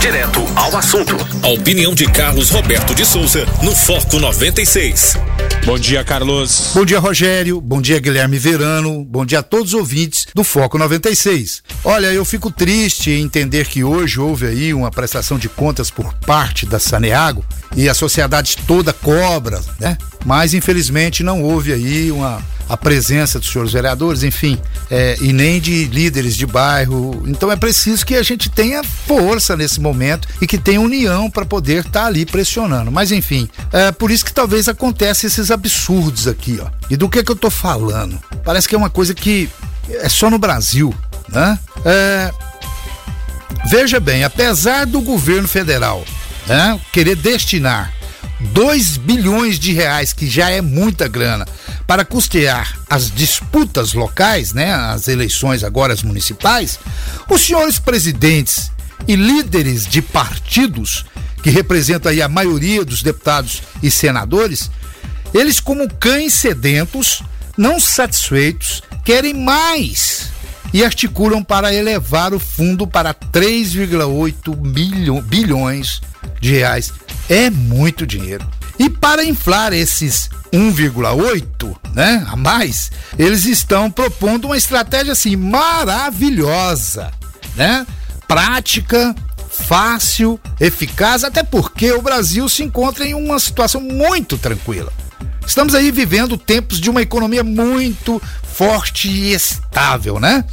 [0.00, 1.14] Direto ao assunto.
[1.42, 5.16] A opinião de Carlos Roberto de Souza no Foco 96.
[5.66, 6.72] Bom dia, Carlos.
[6.74, 7.60] Bom dia, Rogério.
[7.60, 9.04] Bom dia, Guilherme Verano.
[9.04, 11.62] Bom dia a todos os ouvintes do Foco 96.
[11.84, 16.12] Olha, eu fico triste em entender que hoje houve aí uma prestação de contas por
[16.14, 17.44] parte da Saneago
[17.76, 19.96] e a sociedade toda cobra, né?
[20.24, 24.56] Mas infelizmente não houve aí uma a presença dos senhores vereadores, enfim,
[24.88, 27.24] é, e nem de líderes de bairro.
[27.26, 31.44] Então é preciso que a gente tenha força nesse momento e que tenha união para
[31.44, 32.92] poder estar ali pressionando.
[32.92, 36.68] Mas enfim, é por isso que talvez aconteça esses absurdos aqui, ó.
[36.88, 38.16] E do que que eu tô falando?
[38.44, 39.50] Parece que é uma coisa que
[39.88, 40.94] é só no Brasil,
[41.28, 41.58] né?
[41.84, 42.32] É,
[43.68, 46.04] Veja bem, apesar do governo federal
[46.46, 47.92] né, querer destinar
[48.40, 51.46] 2 bilhões de reais, que já é muita grana,
[51.86, 56.78] para custear as disputas locais, né, as eleições agora as municipais,
[57.28, 58.72] os senhores presidentes
[59.06, 61.04] e líderes de partidos
[61.42, 64.70] que representam aí a maioria dos deputados e senadores,
[65.34, 67.22] eles como cães sedentos,
[67.60, 70.30] não satisfeitos, querem mais
[70.72, 76.00] e articulam para elevar o fundo para 3,8 bilhão- bilhões
[76.40, 76.90] de reais.
[77.28, 78.48] É muito dinheiro.
[78.78, 87.10] E para inflar esses 1,8, né, a mais, eles estão propondo uma estratégia assim maravilhosa,
[87.56, 87.86] né?
[88.26, 89.14] Prática,
[89.50, 94.90] fácil, eficaz, até porque o Brasil se encontra em uma situação muito tranquila.
[95.46, 98.20] Estamos aí vivendo tempos de uma economia muito
[98.54, 100.44] forte e estável, né?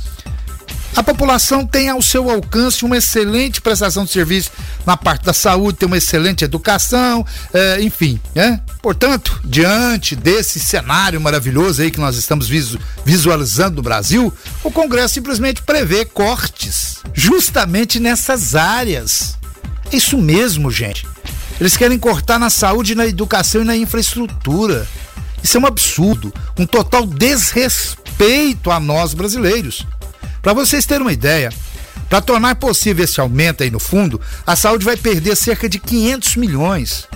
[0.95, 4.49] A população tem ao seu alcance uma excelente prestação de serviço
[4.83, 8.59] na parte da saúde, tem uma excelente educação, eh, enfim, né?
[8.81, 15.13] Portanto, diante desse cenário maravilhoso aí que nós estamos visu- visualizando no Brasil, o Congresso
[15.13, 19.37] simplesmente prevê cortes justamente nessas áreas.
[19.91, 21.05] É Isso mesmo, gente.
[21.59, 24.87] Eles querem cortar na saúde, na educação e na infraestrutura.
[25.41, 29.85] Isso é um absurdo, um total desrespeito a nós brasileiros.
[30.41, 31.51] Para vocês terem uma ideia,
[32.09, 36.35] para tornar possível esse aumento aí no fundo, a saúde vai perder cerca de 500
[36.35, 37.07] milhões.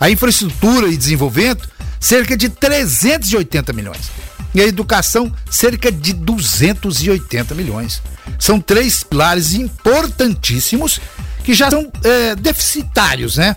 [0.00, 1.68] A infraestrutura e desenvolvimento,
[2.00, 4.10] cerca de 380 milhões.
[4.54, 8.00] E a educação, cerca de 280 milhões.
[8.38, 11.00] São três pilares importantíssimos
[11.46, 13.54] que já são é, deficitários, né?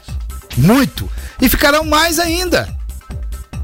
[0.56, 1.10] Muito.
[1.42, 2.70] E ficarão mais ainda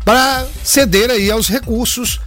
[0.04, 2.20] para ceder aí aos recursos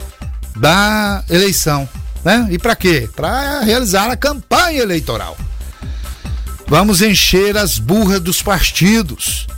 [0.56, 1.88] da eleição,
[2.24, 2.46] né?
[2.50, 3.10] E para quê?
[3.16, 5.36] Para realizar a campanha eleitoral.
[6.68, 9.48] Vamos encher as burras dos partidos.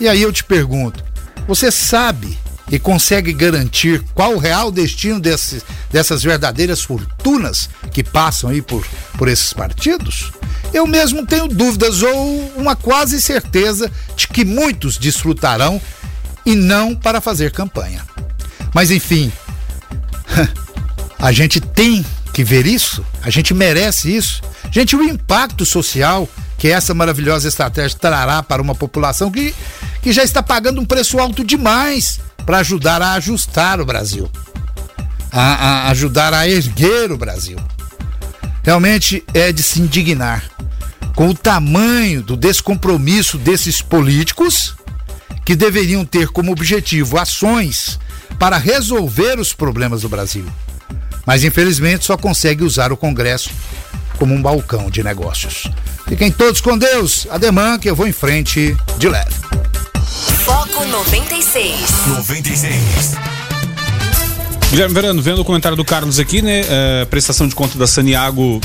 [0.00, 1.04] E aí eu te pergunto,
[1.46, 2.36] você sabe
[2.72, 8.84] e consegue garantir qual o real destino desses, dessas verdadeiras fortunas que passam aí por,
[9.16, 10.32] por esses partidos?
[10.74, 15.80] Eu mesmo tenho dúvidas ou uma quase certeza de que muitos desfrutarão
[16.44, 18.04] e não para fazer campanha.
[18.74, 19.32] Mas enfim,
[21.16, 24.42] a gente tem que ver isso, a gente merece isso.
[24.72, 29.54] Gente, o impacto social que essa maravilhosa estratégia trará para uma população que,
[30.02, 34.28] que já está pagando um preço alto demais para ajudar a ajustar o Brasil,
[35.30, 37.58] a, a ajudar a erguer o Brasil.
[38.64, 40.42] Realmente é de se indignar
[41.14, 44.74] com o tamanho do descompromisso desses políticos
[45.44, 48.00] que deveriam ter como objetivo ações
[48.38, 50.46] para resolver os problemas do Brasil.
[51.26, 53.50] Mas infelizmente só consegue usar o Congresso
[54.18, 55.64] como um balcão de negócios.
[56.08, 57.26] Fiquem todos com Deus.
[57.30, 59.34] Ademã que eu vou em frente de leve.
[60.44, 61.80] Foco 96.
[62.06, 63.33] 96.
[64.74, 66.64] Guilherme Verano, vendo o comentário do Carlos aqui, né?
[66.68, 68.60] É, prestação de conta da Saniago,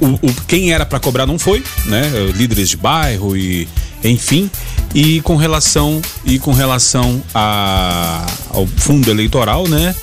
[0.00, 2.02] o, o quem era para cobrar não foi, né?
[2.34, 3.68] Líderes de bairro e
[4.02, 4.50] enfim.
[4.92, 9.94] E com relação e com relação a, ao fundo eleitoral, né?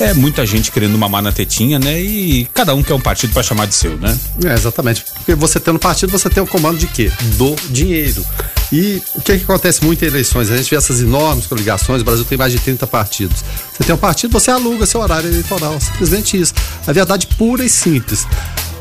[0.00, 2.00] É muita gente querendo mamar na tetinha, né?
[2.00, 4.16] E cada um quer um partido para chamar de seu, né?
[4.44, 5.04] É, exatamente.
[5.14, 7.10] Porque você tendo partido, você tem o comando de quê?
[7.36, 8.24] Do dinheiro.
[8.70, 10.50] E o que, que acontece muito em eleições?
[10.50, 13.44] A gente vê essas enormes coligações, o Brasil tem mais de 30 partidos.
[13.72, 15.80] Você tem um partido, você aluga seu horário eleitoral.
[15.80, 16.54] Simplesmente isso.
[16.86, 18.26] A verdade pura e simples.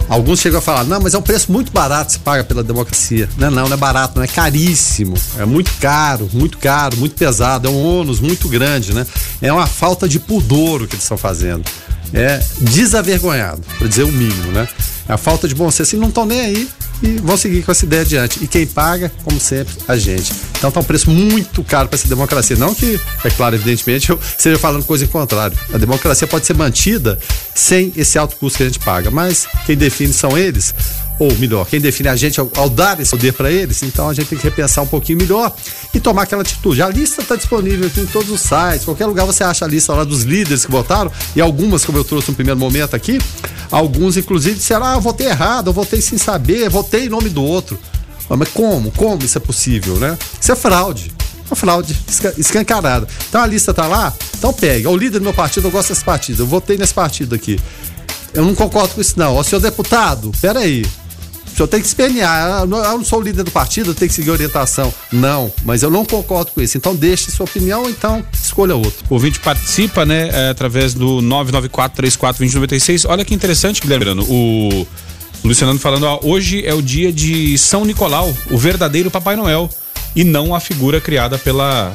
[0.10, 3.28] Alguns chegam a falar, não, mas é um preço muito barato se paga pela democracia.
[3.38, 5.16] Não, não, não é barato, não é caríssimo.
[5.38, 9.06] É muito caro, muito caro, muito pesado, é um ônus muito grande, né?
[9.42, 11.64] É uma falta de pudor o que eles estão fazendo.
[12.14, 14.68] É desavergonhado, para dizer o mínimo, né?
[15.08, 15.96] É a falta de bom senso.
[15.96, 16.70] E não estão nem aí
[17.02, 18.44] e vão seguir com essa ideia adiante.
[18.44, 20.34] E quem paga, como sempre, a gente.
[20.58, 22.56] Então tá um preço muito caro para essa democracia.
[22.56, 25.58] Não que, é claro, evidentemente, eu seja falando coisa em contrário.
[25.74, 27.20] A democracia pode ser mantida
[27.54, 30.74] sem esse alto custo que a gente paga, mas quem define são eles
[31.20, 34.14] ou melhor, quem define a gente ao, ao dar esse poder para eles, então a
[34.14, 35.56] gente tem que repensar um pouquinho melhor
[35.94, 36.82] e tomar aquela atitude.
[36.82, 39.94] A lista está disponível aqui em todos os sites, qualquer lugar você acha a lista
[39.94, 43.20] lá dos líderes que votaram e algumas, como eu trouxe no primeiro momento aqui,
[43.72, 47.44] alguns inclusive disseram: ah, eu votei errado, eu votei sem saber, votei em nome do
[47.44, 47.80] outro.
[48.30, 48.92] Mas como?
[48.92, 50.18] Como isso é possível, né?
[50.40, 51.12] Isso é fraude
[51.50, 51.98] uma fraude
[52.38, 53.08] escancarada.
[53.30, 54.90] Então a lista tá lá, então pega.
[54.90, 57.58] O líder do meu partido, eu gosto desse partido, eu votei nesse partido aqui.
[58.34, 59.36] Eu não concordo com isso, não.
[59.36, 60.86] Ó, senhor deputado, peraí.
[61.58, 62.62] Senhor tem que espernear.
[62.62, 64.94] Eu não sou o líder do partido, eu tenho que seguir orientação.
[65.12, 66.78] Não, mas eu não concordo com isso.
[66.78, 69.04] Então deixe sua opinião, então escolha outro.
[69.10, 73.10] O ouvinte participa, né, é, através do 994-34-2096.
[73.10, 73.98] Olha que interessante, Guilherme.
[74.30, 74.86] O
[75.44, 79.68] Luciano falando, ó, hoje é o dia de São Nicolau, o verdadeiro Papai Noel,
[80.16, 81.92] e não a figura criada pela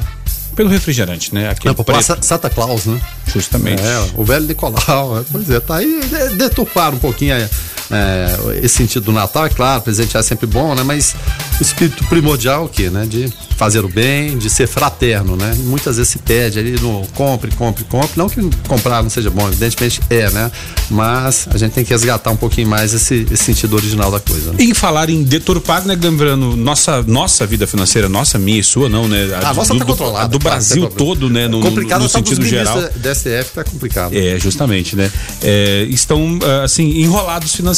[0.55, 1.49] pelo refrigerante, né?
[1.49, 2.01] Aquele não.
[2.21, 3.01] Santa Claus, né?
[3.25, 3.81] Justamente.
[3.81, 5.99] É, o velho Nicolau, pois é, tá aí,
[6.35, 7.49] deturparam um pouquinho a,
[7.91, 10.83] é, esse sentido do Natal, é claro, presentear é sempre bom, né?
[10.83, 11.15] Mas
[11.59, 13.05] o espírito primordial o quê, né?
[13.05, 15.55] De fazer o bem, de ser fraterno, né?
[15.59, 18.11] Muitas vezes se pede ali no compre, compre, compre.
[18.15, 20.51] Não que comprar não seja bom, evidentemente é, né?
[20.89, 24.51] Mas a gente tem que resgatar um pouquinho mais esse, esse sentido original da coisa.
[24.51, 24.63] Né?
[24.63, 29.07] Em falar em deturpar, né, lembrando, nossa, nossa vida financeira, nossa, minha e sua, não,
[29.07, 29.29] né?
[29.41, 30.27] A, a nossa do, tá controlada.
[30.27, 31.47] Do, do claro, Brasil todo, né?
[31.47, 32.81] No, complicado no, no tá sentido geral.
[32.95, 34.13] Da STF tá complicado.
[34.13, 35.11] É, justamente, né?
[35.41, 37.72] É, estão, ah, assim, enrolados financeiramente,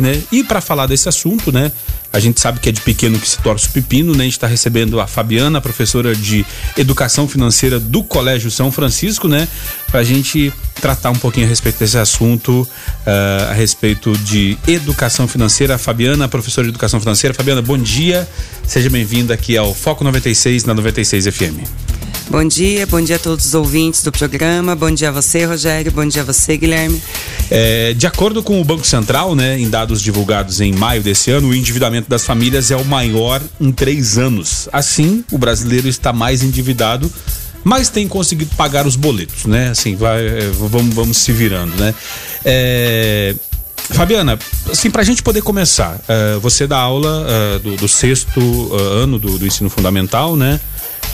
[0.00, 0.22] né?
[0.32, 1.70] E para falar desse assunto, né?
[2.12, 4.20] A gente sabe que é de pequeno que se torce o pepino, né?
[4.20, 6.44] A gente está recebendo a Fabiana, professora de
[6.76, 9.46] Educação Financeira do Colégio São Francisco, né?
[9.88, 15.28] Para a gente tratar um pouquinho a respeito desse assunto, uh, a respeito de educação
[15.28, 15.78] financeira.
[15.78, 17.34] Fabiana, professora de Educação Financeira.
[17.34, 18.26] Fabiana, bom dia.
[18.66, 22.15] Seja bem-vinda aqui ao Foco 96 na 96 FM.
[22.28, 24.74] Bom dia, bom dia a todos os ouvintes do programa.
[24.74, 25.92] Bom dia a você, Rogério.
[25.92, 27.00] Bom dia a você, Guilherme.
[27.48, 31.48] É, de acordo com o Banco Central, né, em dados divulgados em maio desse ano,
[31.48, 34.68] o endividamento das famílias é o maior em três anos.
[34.72, 37.10] Assim, o brasileiro está mais endividado
[37.64, 39.70] mas tem conseguido pagar os boletos, né?
[39.70, 41.92] Assim, vai, é, vamos, vamos se virando, né?
[42.44, 43.34] É,
[43.90, 44.38] Fabiana,
[44.70, 48.76] assim, para a gente poder começar, uh, você dá aula uh, do, do, sexto uh,
[48.76, 50.60] ano do, do, ensino fundamental, né?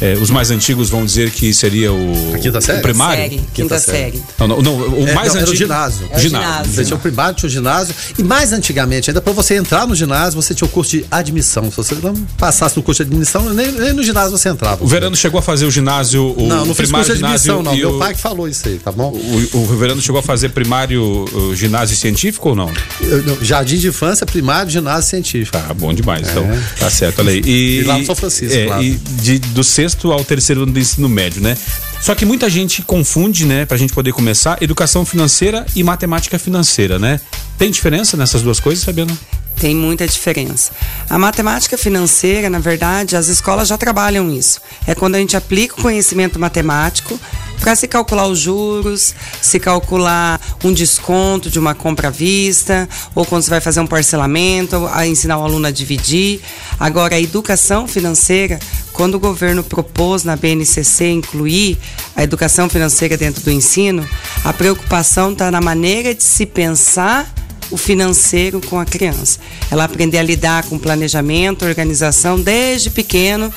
[0.00, 2.78] É, os mais antigos vão dizer que seria o, A quinta série?
[2.78, 3.22] o primário.
[3.22, 4.22] Série, quinta, série.
[4.38, 5.52] Não, não, não, o É, mais não, era antigo.
[5.52, 6.08] o ginásio.
[6.10, 6.72] É o ginásio.
[6.72, 7.94] Você tinha o primário, tinha o ginásio.
[8.18, 11.70] E mais antigamente, ainda para você entrar no ginásio, você tinha o curso de admissão.
[11.70, 14.82] Se você não passasse no curso de admissão, nem, nem no ginásio você entrava.
[14.82, 17.62] O Verano chegou a fazer o ginásio, o, não, não o fiz curso de admissão,
[17.62, 17.74] não.
[17.76, 19.12] Meu o, pai que falou isso aí, tá bom?
[19.12, 22.70] o, o Verano chegou a fazer primário o ginásio científico ou não?
[23.00, 25.56] Eu- não, Jardim de infância, primário, ginásio científico.
[25.56, 26.44] Tá bom demais, então
[26.78, 27.40] tá certo, olha aí.
[27.44, 28.82] E, E lá no São Francisco, é, claro.
[28.82, 28.90] E
[29.22, 31.56] de- do sexto ao terceiro ano do ensino médio, né?
[32.00, 36.98] Só que muita gente confunde, né, pra gente poder começar, educação financeira e matemática financeira,
[36.98, 37.20] né?
[37.58, 39.16] Tem diferença nessas duas coisas, Fabiana?
[39.56, 40.72] Tem muita diferença.
[41.08, 44.60] A matemática financeira, na verdade, as escolas já trabalham isso.
[44.86, 47.18] É quando a gente aplica o conhecimento matemático
[47.62, 53.24] para se calcular os juros, se calcular um desconto de uma compra à vista, ou
[53.24, 56.40] quando você vai fazer um parcelamento, a ensinar o aluno a dividir.
[56.78, 58.58] Agora, a educação financeira,
[58.92, 61.78] quando o governo propôs na BNCC incluir
[62.16, 64.06] a educação financeira dentro do ensino,
[64.42, 67.32] a preocupação está na maneira de se pensar
[67.72, 69.40] o financeiro com a criança.
[69.70, 73.52] Ela aprender a lidar com planejamento, organização desde pequeno,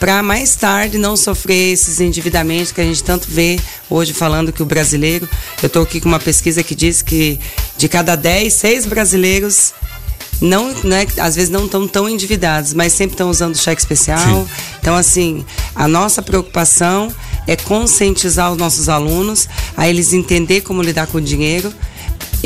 [0.00, 3.58] para mais tarde não sofrer esses endividamentos que a gente tanto vê
[3.90, 5.28] hoje falando que o brasileiro.
[5.62, 7.38] Eu estou aqui com uma pesquisa que diz que
[7.76, 9.74] de cada 10, 6 brasileiros
[10.40, 14.46] não, né, às vezes não estão tão endividados, mas sempre estão usando cheque especial.
[14.80, 15.44] Então, assim,
[15.74, 17.12] a nossa preocupação
[17.46, 21.72] é conscientizar os nossos alunos a eles entender como lidar com o dinheiro,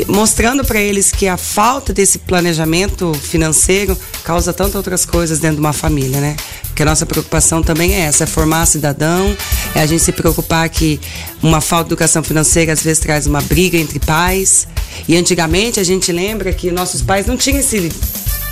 [0.07, 5.61] mostrando para eles que a falta desse planejamento financeiro causa tantas outras coisas dentro de
[5.61, 6.35] uma família, né?
[6.63, 9.35] Porque a nossa preocupação também é essa, é formar cidadão,
[9.75, 10.99] é a gente se preocupar que
[11.41, 14.67] uma falta de educação financeira às vezes traz uma briga entre pais.
[15.07, 17.91] E antigamente a gente lembra que nossos pais não tinham esse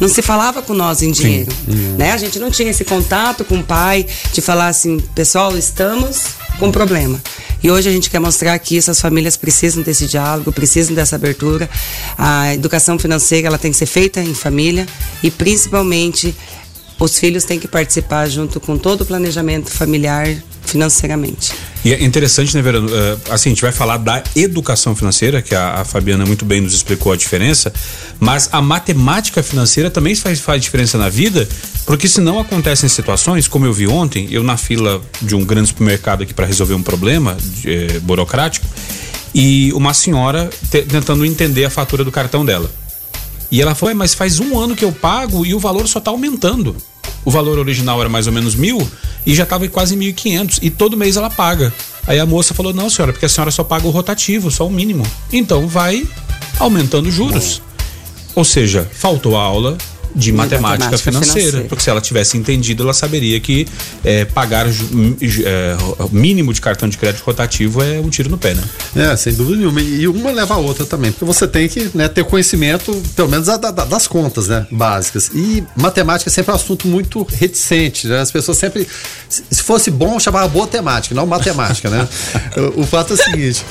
[0.01, 1.51] não se falava com nós em dinheiro,
[1.95, 2.11] né?
[2.11, 6.23] A gente não tinha esse contato com o pai de falar assim, pessoal, estamos
[6.57, 7.21] com problema.
[7.63, 11.69] E hoje a gente quer mostrar que essas famílias precisam desse diálogo, precisam dessa abertura.
[12.17, 14.87] A educação financeira ela tem que ser feita em família
[15.21, 16.35] e principalmente
[17.01, 20.27] os filhos têm que participar junto com todo o planejamento familiar
[20.63, 21.51] financeiramente.
[21.83, 22.87] E é interessante, né, Verano?
[22.95, 26.73] eh, assim, a gente vai falar da educação financeira, que a, Fabiana muito bem nos
[26.75, 27.73] explicou a diferença,
[28.19, 31.49] mas a matemática financeira também faz, faz diferença na vida,
[31.87, 36.21] porque senão acontecem situações, como eu vi ontem, eu na fila de um grande supermercado
[36.21, 38.65] aqui para resolver um problema de, eh, burocrático,
[39.33, 42.69] e uma senhora te- tentando entender a fatura do cartão dela.
[43.51, 45.99] E ela falou, "Ué, mas faz um ano que eu pago e o valor só
[45.99, 46.75] tá aumentando.
[47.23, 48.87] O valor original era mais ou menos mil
[49.25, 51.73] e já tava em quase mil e quinhentos e todo mês ela paga.
[52.07, 54.71] Aí a moça falou, não senhora, porque a senhora só paga o rotativo, só o
[54.71, 55.05] mínimo.
[55.31, 56.07] Então vai
[56.57, 57.61] aumentando os juros.
[58.33, 59.77] Ou seja, faltou a aula
[60.15, 61.67] de matemática, matemática financeira, financeira.
[61.69, 63.67] Porque se ela tivesse entendido, ela saberia que
[64.03, 68.53] eh, pagar eh, o mínimo de cartão de crédito rotativo é um tiro no pé,
[68.53, 68.63] né?
[68.95, 69.81] É, sem dúvida nenhuma.
[69.81, 73.47] E uma leva a outra também, porque você tem que né, ter conhecimento, pelo menos
[73.47, 75.29] da- da- das contas, né, básicas.
[75.33, 78.19] E matemática é sempre um assunto muito reticente, né?
[78.19, 78.87] As pessoas sempre,
[79.29, 82.07] se se fosse bom, chamava boa temática, não matemática, né?
[82.75, 83.63] o, o fato é o seguinte,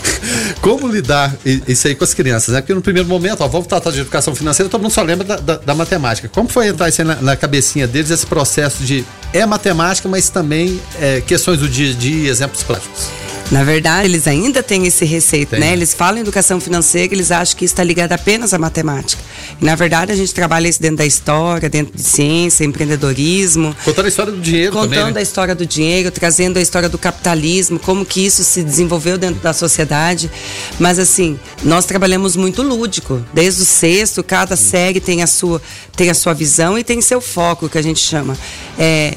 [0.61, 1.35] como lidar
[1.67, 2.61] isso aí com as crianças, né?
[2.61, 5.37] Porque no primeiro momento, ó, vamos tratar de educação financeira, todo mundo só lembra da,
[5.37, 6.29] da- da matemática.
[6.33, 10.29] Como foi entrar isso aí na, na cabecinha deles, esse processo de, é matemática, mas
[10.29, 13.09] também é, questões do dia a dia, exemplos práticos?
[13.51, 15.73] Na verdade, eles ainda têm esse receito, né?
[15.73, 19.21] Eles falam em educação financeira, eles acham que está ligado apenas à matemática.
[19.61, 23.75] E, na verdade, a gente trabalha isso dentro da história, dentro de ciência, empreendedorismo.
[23.85, 25.19] Contando a história do dinheiro Contando também, né?
[25.19, 29.41] a história do dinheiro, trazendo a história do capitalismo, como que isso se desenvolveu dentro
[29.41, 30.31] da sociedade.
[30.79, 33.21] Mas assim, nós trabalhamos muito lúdico.
[33.35, 35.61] Desde o sexto, cada série tem a sua,
[35.97, 38.39] tem a sua visão e tem seu foco, que a gente chama.
[38.79, 39.17] É,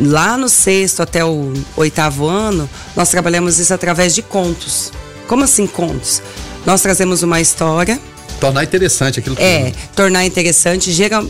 [0.00, 4.92] lá no sexto até o oitavo ano, nós trabalhamos isso através de contos.
[5.26, 6.22] Como assim contos?
[6.64, 8.00] Nós trazemos uma história,
[8.42, 11.24] Tornar interessante aquilo que é, tornar interessante, geral,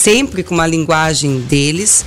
[0.00, 2.04] sempre com uma linguagem deles.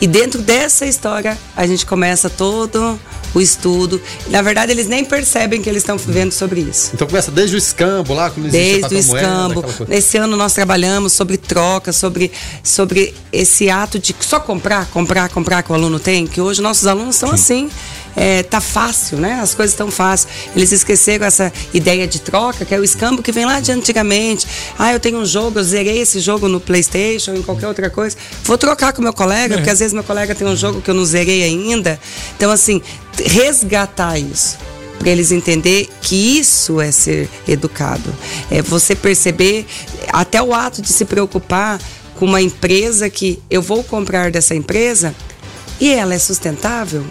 [0.00, 2.98] E dentro dessa história, a gente começa todo
[3.34, 4.00] o estudo.
[4.28, 6.90] Na verdade, eles nem percebem que eles estão vivendo sobre isso.
[6.94, 9.64] Então começa desde o escambo lá, quando Desde o escambo.
[9.88, 12.30] Nesse ano nós trabalhamos sobre troca, sobre,
[12.62, 16.86] sobre esse ato de só comprar, comprar, comprar que o aluno tem, que hoje nossos
[16.86, 17.70] alunos são assim.
[18.16, 19.40] É, tá fácil, né?
[19.40, 20.32] As coisas estão fáceis.
[20.54, 24.46] Eles esqueceram essa ideia de troca, que é o escambo que vem lá de antigamente.
[24.78, 28.16] Ah, eu tenho um jogo, eu zerei esse jogo no Playstation, em qualquer outra coisa.
[28.44, 30.94] Vou trocar com meu colega, porque às vezes meu colega tem um jogo que eu
[30.94, 31.98] não zerei ainda.
[32.36, 32.82] Então, assim,
[33.24, 34.58] resgatar isso
[34.98, 38.12] para eles entender que isso é ser educado.
[38.50, 39.64] É você perceber
[40.12, 41.80] até o ato de se preocupar
[42.18, 45.14] com uma empresa que eu vou comprar dessa empresa
[45.80, 47.04] e ela é sustentável,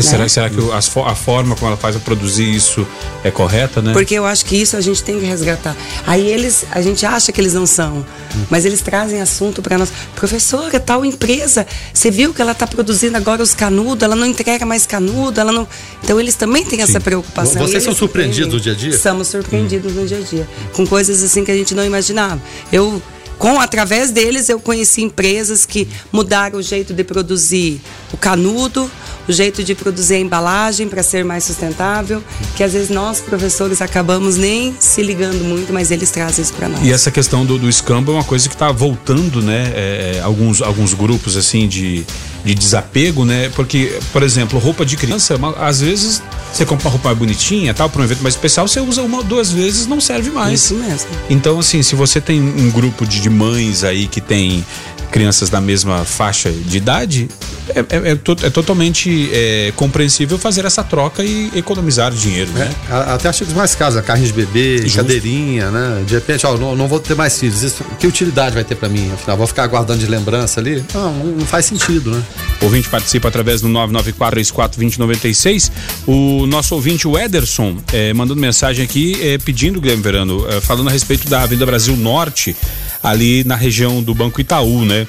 [0.00, 0.28] Será, né?
[0.28, 0.56] será que
[0.90, 2.86] fo- a forma como ela faz para produzir isso
[3.22, 3.92] é correta, né?
[3.92, 5.76] Porque eu acho que isso a gente tem que resgatar.
[6.06, 8.04] Aí eles, a gente acha que eles não são,
[8.48, 9.92] mas eles trazem assunto para nós.
[10.14, 14.64] Professora, tal empresa, você viu que ela está produzindo agora os canudos, ela não entrega
[14.64, 15.66] mais canudo, ela não.
[16.02, 17.54] Então eles também têm essa preocupação.
[17.60, 18.96] Vocês eles são surpreendidos no dia a dia?
[18.98, 22.40] Somos surpreendidos no dia a dia, com coisas assim que a gente não imaginava.
[22.72, 23.02] Eu
[23.38, 27.80] com através deles eu conheci empresas que mudaram o jeito de produzir
[28.12, 28.88] o canudo,
[29.28, 32.22] o jeito de produzir a embalagem para ser mais sustentável,
[32.56, 36.68] que às vezes nós professores acabamos nem se ligando muito, mas eles trazem isso para
[36.68, 36.84] nós.
[36.84, 39.72] E essa questão do, do escambo é uma coisa que está voltando, né?
[39.74, 42.04] É, alguns, alguns grupos assim de,
[42.44, 43.50] de desapego, né?
[43.54, 47.88] Porque, por exemplo, roupa de criança, às vezes você compra uma roupa mais bonitinha, tal,
[47.88, 50.64] para um evento mais especial, você usa uma ou duas vezes, não serve mais.
[50.64, 51.08] Isso mesmo.
[51.30, 54.64] Então, assim, se você tem um grupo de, de mães aí que tem
[55.10, 57.28] crianças da mesma faixa de idade,
[57.68, 62.70] é, é- é to- é totalmente é, compreensível fazer essa troca e economizar dinheiro, né?
[62.90, 64.98] A- Até artigos mais caros, a carrinho de bebê, Justo.
[64.98, 66.02] cadeirinha, né?
[66.06, 67.62] De repente, ó, não, não vou ter mais filhos.
[67.62, 69.10] Isso, que utilidade vai ter pra mim?
[69.12, 70.82] Afinal, vou ficar guardando de lembrança ali?
[70.94, 72.22] Não, não, faz sentido, né?
[72.60, 75.70] O ouvinte participa através do 994-34-2096.
[76.06, 81.28] O nosso ouvinte, o Ederson, eh, mandando mensagem aqui pedindo, Guilherme Verano, falando a respeito
[81.28, 82.56] da Avenida Brasil Norte,
[83.02, 85.06] ali na região do Banco Itaú, né?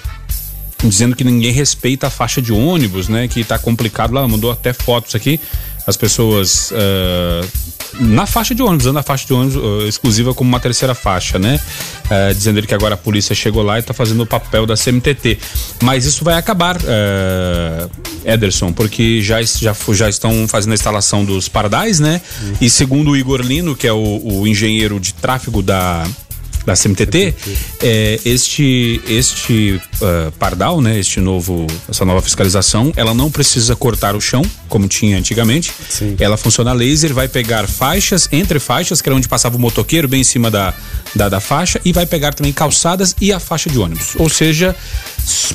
[0.84, 3.28] Dizendo que ninguém respeita a faixa de ônibus, né?
[3.28, 5.40] Que tá complicado lá, mandou até fotos aqui.
[5.86, 7.46] As pessoas eh,
[8.00, 11.38] na faixa de ônibus, usando a faixa de ônibus eh, exclusiva como uma terceira faixa,
[11.38, 11.60] né?
[12.10, 14.76] Eh, dizendo ele que agora a polícia chegou lá e tá fazendo o papel da
[14.76, 15.38] CMTT.
[15.82, 16.78] Mas isso vai acabar,
[18.24, 22.22] Ederson, porque já, já, já estão fazendo a instalação dos pardais, né?
[22.62, 26.08] E segundo o Igor Lino, que é o, o engenheiro de tráfego da,
[26.66, 27.34] da CMTT,
[27.82, 34.16] é, este este ah, pardal, né, este novo essa nova fiscalização, ela não precisa cortar
[34.16, 35.72] o chão como tinha antigamente.
[35.90, 36.16] Sim.
[36.20, 40.08] Ela funciona a laser, vai pegar faixas entre faixas, que era onde passava o motoqueiro
[40.08, 40.74] bem em cima da,
[41.16, 44.16] da, da faixa e vai pegar também calçadas e a faixa de ônibus.
[44.18, 44.76] Ou seja,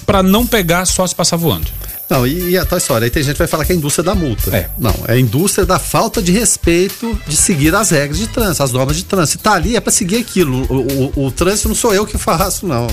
[0.06, 1.68] para não pegar só se passar voando.
[2.10, 3.78] Não, e, e a tal história, aí tem gente que vai falar que é a
[3.78, 4.56] indústria da multa.
[4.56, 4.70] É.
[4.78, 8.72] Não, é a indústria da falta de respeito de seguir as regras de trânsito, as
[8.72, 9.42] normas de trânsito.
[9.42, 10.64] Tá ali é pra seguir aquilo.
[10.72, 12.86] O, o- o trânsito não sou eu que faço, não.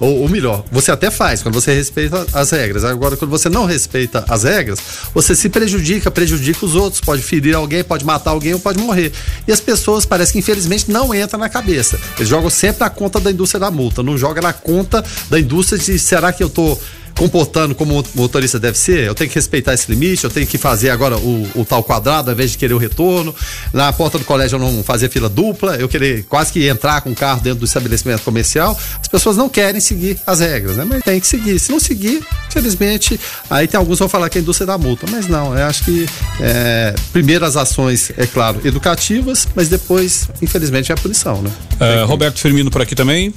[0.00, 2.82] Ou, ou melhor, você até faz quando você respeita as regras.
[2.82, 4.78] Agora, quando você não respeita as regras,
[5.14, 9.12] você se prejudica, prejudica os outros, pode ferir alguém, pode matar alguém ou pode morrer.
[9.46, 12.00] E as pessoas parece que infelizmente não entra na cabeça.
[12.16, 15.78] Eles jogam sempre na conta da indústria da multa, não joga na conta da indústria
[15.78, 16.76] de será que eu tô
[17.16, 20.58] comportando como o motorista deve ser, eu tenho que respeitar esse limite, eu tenho que
[20.58, 23.34] fazer agora o, o tal quadrado ao invés de querer o retorno.
[23.72, 27.10] Na porta do colégio eu não fazer fila dupla, eu querer quase que entrar com
[27.10, 28.78] o carro dentro do estabelecimento comercial.
[29.00, 30.84] As pessoas não querem seguir as regras, né?
[30.84, 31.58] Mas tem que seguir.
[31.58, 33.18] Se não seguir, infelizmente,
[33.50, 35.06] aí tem alguns que vão falar que é a indústria da multa.
[35.10, 36.06] Mas não, eu acho que
[36.40, 41.50] é, primeiro as ações, é claro, educativas, mas depois, infelizmente, é a punição, né?
[41.78, 43.34] Ah, Roberto Firmino por aqui também.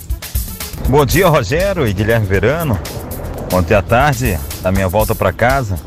[0.89, 2.79] Bom dia, Rogério e Guilherme Verano.
[3.51, 5.79] Ontem à tarde, na minha volta para casa,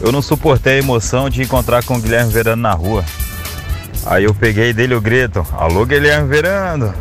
[0.00, 3.04] eu não suportei a emoção de encontrar com o Guilherme Verano na rua.
[4.04, 6.94] Aí eu peguei dele o grito: Alô, Guilherme Verano!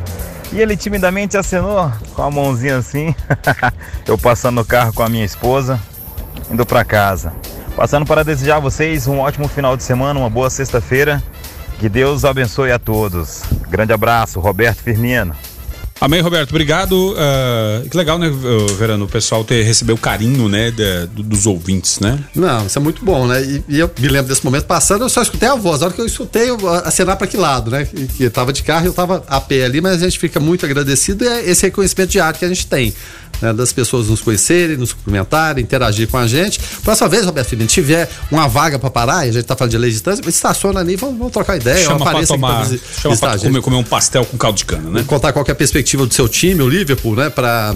[0.52, 3.14] E ele timidamente acenou com a mãozinha assim.
[4.08, 5.80] eu passando no carro com a minha esposa,
[6.50, 7.34] indo para casa.
[7.76, 11.22] Passando para desejar a vocês um ótimo final de semana, uma boa sexta-feira.
[11.78, 13.44] Que Deus abençoe a todos.
[13.70, 15.36] Grande abraço, Roberto Firmino.
[16.06, 16.52] Amém, Roberto.
[16.52, 17.16] Obrigado.
[17.18, 18.30] Ah, que legal, né,
[18.78, 19.06] Verano?
[19.06, 22.20] O pessoal ter receber o carinho, né, do- dos ouvintes, né?
[22.36, 23.42] Não, isso é muito bom, né?
[23.44, 25.82] E, e eu me lembro desse momento passando, eu só escutei a voz.
[25.82, 27.86] A hora que eu escutei, eu acenar para que lado, né?
[27.86, 30.64] Que, que tava de carro eu tava a pé ali, mas a gente fica muito
[30.64, 32.94] agradecido e é esse reconhecimento diário que a gente tem.
[33.42, 33.54] Né?
[33.54, 36.60] Das pessoas nos conhecerem, nos cumprimentarem, interagir com a gente.
[36.84, 39.78] Próxima vez, Roberto Firmino, tiver uma vaga para parar, e a gente tá falando de
[39.78, 41.84] lei de trânsito, estaciona ali, vamos, vamos trocar ideia.
[41.86, 44.90] chama pra aqui tomar, visi- chama pra comer, comer um pastel com caldo de cana,
[44.90, 45.04] né?
[45.08, 47.76] contar qual é a perspectiva do seu time, o Liverpool, né, para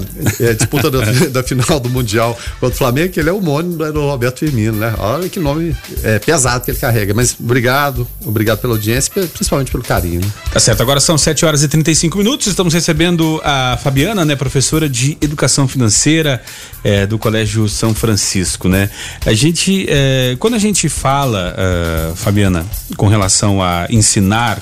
[0.58, 1.00] disputa da,
[1.30, 4.74] da final do Mundial contra o Flamengo, que ele é o homônimo do Roberto Firmino,
[4.78, 4.94] né?
[5.00, 7.14] Olha que nome é, pesado que ele carrega.
[7.14, 10.22] Mas obrigado, obrigado pela audiência, principalmente pelo carinho.
[10.22, 10.28] né?
[10.52, 12.48] Tá certo, agora são 7 horas e 35 minutos.
[12.48, 16.42] Estamos recebendo a Fabiana, né, professora de Educação Financeira
[16.84, 18.90] eh, do Colégio São Francisco, né?
[19.26, 22.66] A gente, eh, quando a gente fala, ah, Fabiana,
[22.98, 24.60] com relação a ensinar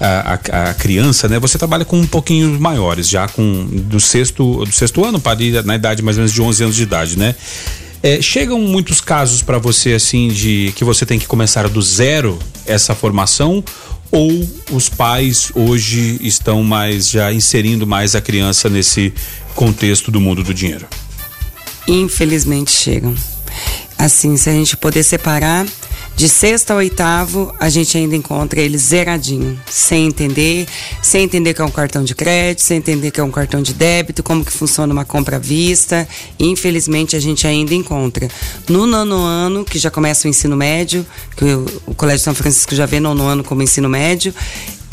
[0.00, 1.38] a, a- a criança, né?
[1.38, 5.62] Você trabalha com um pouquinho maiores, já com do sexto, do sexto ano para ir
[5.64, 7.34] na idade mais ou menos de 11 anos de idade, né?
[8.02, 12.38] É, chegam muitos casos para você assim de que você tem que começar do zero
[12.66, 13.62] essa formação
[14.10, 14.30] ou
[14.72, 19.12] os pais hoje estão mais já inserindo mais a criança nesse
[19.54, 20.86] contexto do mundo do dinheiro?
[21.86, 23.14] Infelizmente chegam.
[23.98, 25.66] assim, se a gente poder separar,
[26.20, 30.68] de sexta a oitavo, a gente ainda encontra ele zeradinho, sem entender,
[31.00, 33.72] sem entender que é um cartão de crédito, sem entender que é um cartão de
[33.72, 36.06] débito, como que funciona uma compra à vista.
[36.38, 38.28] Infelizmente, a gente ainda encontra.
[38.68, 41.06] No nono ano, que já começa o ensino médio,
[41.38, 41.54] que
[41.86, 44.34] o, Colégio São Francisco já vê nono ano como ensino médio,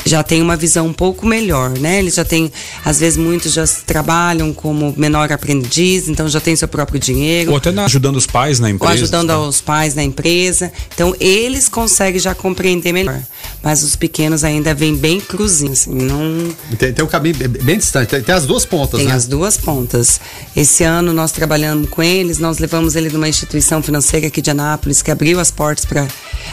[0.08, 1.98] já tem uma visão um pouco melhor, né?
[1.98, 2.50] Eles já têm,
[2.84, 7.50] às vezes muitos já trabalham como menor aprendiz, então já tem seu próprio dinheiro.
[7.50, 8.92] Ou até na, ajudando os pais na empresa.
[8.92, 9.38] Ou ajudando tá?
[9.38, 10.72] os pais na empresa.
[10.94, 13.20] Então eles conseguem já compreender melhor.
[13.62, 16.54] Mas os pequenos ainda vêm bem cruzinhos, assim, não...
[16.76, 19.14] Tem, tem um caminho bem distante, tem, tem as duas pontas, tem né?
[19.14, 20.20] as duas pontas.
[20.56, 25.02] Esse ano nós trabalhamos com eles, nós levamos ele numa instituição financeira aqui de Anápolis,
[25.02, 26.06] que abriu as portas para...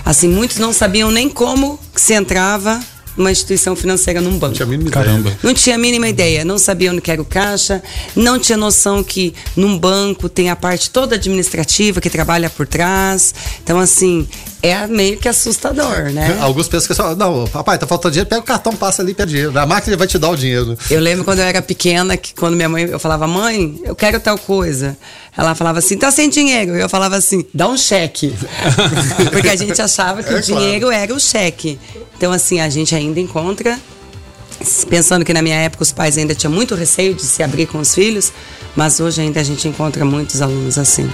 [0.03, 2.79] Assim, muitos não sabiam nem como se entrava
[3.17, 4.47] uma instituição financeira num banco.
[4.47, 5.19] Não tinha a mínima Caramba.
[5.19, 5.39] ideia.
[5.43, 7.81] Não tinha a mínima ideia, não sabia onde era o caixa,
[8.15, 13.33] não tinha noção que num banco tem a parte toda administrativa que trabalha por trás.
[13.63, 14.27] Então, assim,
[14.69, 16.37] é meio que assustador, né?
[16.41, 19.31] Alguns pensam que só, não, papai, tá faltando dinheiro, pega o cartão, passa ali, pede
[19.31, 19.57] dinheiro.
[19.57, 20.77] A máquina vai te dar o dinheiro.
[20.89, 24.19] Eu lembro quando eu era pequena, que quando minha mãe, eu falava, mãe, eu quero
[24.19, 24.97] tal coisa.
[25.37, 26.75] Ela falava assim, tá sem dinheiro.
[26.75, 28.33] Eu falava assim, dá um cheque.
[29.31, 31.79] Porque a gente achava que É o dinheiro era o cheque.
[32.17, 33.77] Então, assim, a gente ainda encontra,
[34.89, 37.79] pensando que na minha época os pais ainda tinham muito receio de se abrir com
[37.79, 38.31] os filhos,
[38.75, 41.09] mas hoje ainda a gente encontra muitos alunos assim.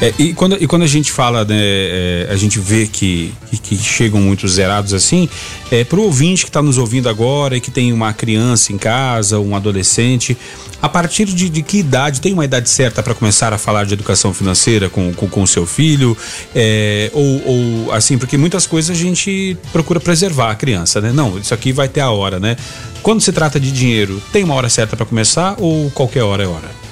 [0.00, 3.58] É, e, quando, e quando a gente fala, né, é, a gente vê que, que,
[3.58, 5.28] que chegam muitos zerados assim,
[5.70, 9.38] é, pro ouvinte que está nos ouvindo agora e que tem uma criança em casa,
[9.38, 10.36] um adolescente,
[10.80, 13.94] a partir de, de que idade, tem uma idade certa para começar a falar de
[13.94, 16.16] educação financeira com o com, com seu filho?
[16.54, 21.12] É, ou, ou assim, porque muitas coisas a gente procura preservar a criança, né?
[21.12, 22.56] Não, isso aqui vai ter a hora, né?
[23.02, 26.46] Quando se trata de dinheiro, tem uma hora certa para começar ou qualquer hora é
[26.46, 26.87] hora?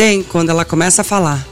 [0.00, 1.46] Tem, quando ela começa a falar.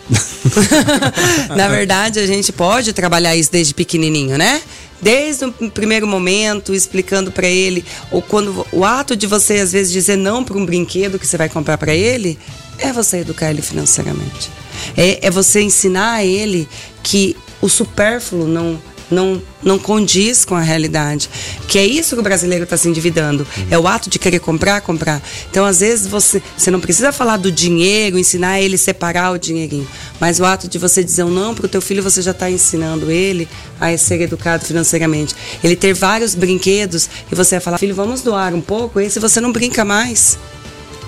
[1.55, 4.63] Na verdade, a gente pode trabalhar isso desde pequenininho, né?
[5.03, 9.93] Desde o primeiro momento, explicando para ele, ou quando o ato de você às vezes
[9.93, 12.39] dizer não para um brinquedo que você vai comprar para ele,
[12.79, 14.51] é você educar ele financeiramente.
[14.97, 16.67] É, é você ensinar a ele
[17.03, 18.81] que o supérfluo não
[19.11, 21.29] não, não condiz com a realidade.
[21.67, 23.47] Que é isso que o brasileiro está se endividando.
[23.57, 23.67] Uhum.
[23.71, 25.23] É o ato de querer comprar, comprar.
[25.51, 29.39] Então, às vezes, você, você não precisa falar do dinheiro, ensinar ele a separar o
[29.39, 29.87] dinheirinho.
[30.21, 32.51] Mas o ato de você dizer um não para o teu filho, você já está
[32.51, 33.49] ensinando ele
[33.81, 35.35] a ser educado financeiramente.
[35.63, 39.41] Ele ter vários brinquedos e você vai falar, filho, vamos doar um pouco, esse você
[39.41, 40.39] não brinca mais.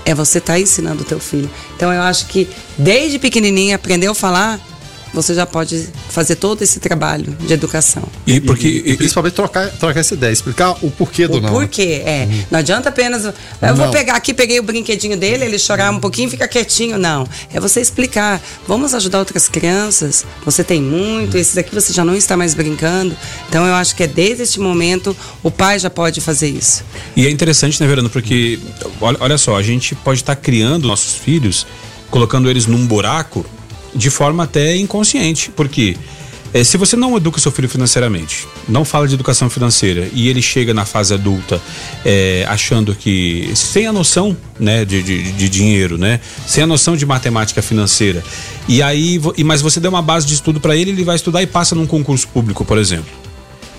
[0.04, 1.50] É você estar tá ensinando o teu filho.
[1.76, 2.48] Então, eu acho que
[2.78, 4.60] desde pequenininho, aprendeu a falar,
[5.12, 8.02] você já pode fazer todo esse trabalho de educação.
[8.26, 11.50] E, porque, e, e principalmente trocar, trocar essa ideia, explicar o porquê do o não.
[11.50, 12.28] Porquê, é.
[12.30, 12.44] Uhum.
[12.50, 13.24] Não adianta apenas.
[13.24, 13.76] Eu não.
[13.76, 16.98] vou pegar aqui, peguei o brinquedinho dele, ele chorar um pouquinho fica quietinho.
[16.98, 17.26] Não.
[17.52, 18.40] É você explicar.
[18.66, 20.24] Vamos ajudar outras crianças.
[20.44, 23.16] Você tem muito, esses aqui você já não está mais brincando.
[23.48, 26.84] Então eu acho que é desde este momento o pai já pode fazer isso.
[27.16, 28.08] E é interessante, né, Verano?
[28.08, 28.58] Porque,
[29.00, 31.66] olha, olha só, a gente pode estar criando nossos filhos,
[32.10, 33.44] colocando eles num buraco
[33.94, 35.96] de forma até inconsciente, porque
[36.52, 40.42] é, se você não educa seu filho financeiramente, não fala de educação financeira e ele
[40.42, 41.60] chega na fase adulta
[42.04, 46.96] é, achando que sem a noção né, de, de, de, dinheiro, né, sem a noção
[46.96, 48.22] de matemática financeira,
[48.66, 51.46] e aí, mas você deu uma base de estudo para ele, ele vai estudar e
[51.46, 53.29] passa num concurso público, por exemplo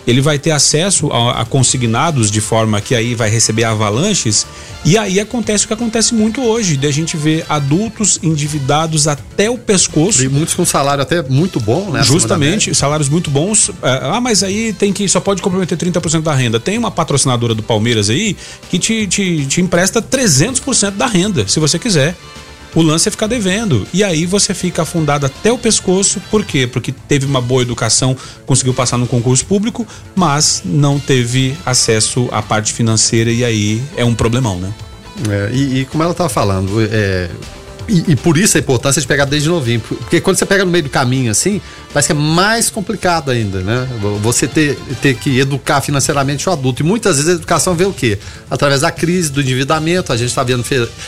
[0.05, 4.45] ele vai ter acesso a, a, consignados de forma que aí vai receber avalanches
[4.83, 9.49] e aí acontece o que acontece muito hoje, de a gente ver adultos endividados até
[9.49, 10.23] o pescoço.
[10.23, 12.01] E muitos com salário até muito bom, né?
[12.03, 13.69] Justamente, salários muito bons.
[13.81, 16.59] Ah, mas aí tem que só pode comprometer 30% da renda.
[16.59, 18.35] Tem uma patrocinadora do Palmeiras aí
[18.71, 22.15] que te, te, te empresta 300% da renda, se você quiser.
[22.73, 23.85] O lance é ficar devendo.
[23.93, 26.21] E aí você fica afundado até o pescoço.
[26.31, 26.65] Por quê?
[26.65, 28.15] Porque teve uma boa educação,
[28.45, 34.05] conseguiu passar no concurso público, mas não teve acesso à parte financeira e aí é
[34.05, 34.73] um problemão, né?
[35.29, 37.29] É, e, e, como ela estava falando, é,
[37.87, 39.81] e, e, por isso a importância de pegar desde novinho.
[39.81, 41.61] Porque quando você pega no meio do caminho assim,
[41.93, 43.87] parece que é mais complicado ainda, né?
[44.21, 46.81] Você ter, ter que educar financeiramente o adulto.
[46.81, 48.17] E muitas vezes a educação vê o quê?
[48.49, 50.63] Através da crise, do endividamento, a gente está vendo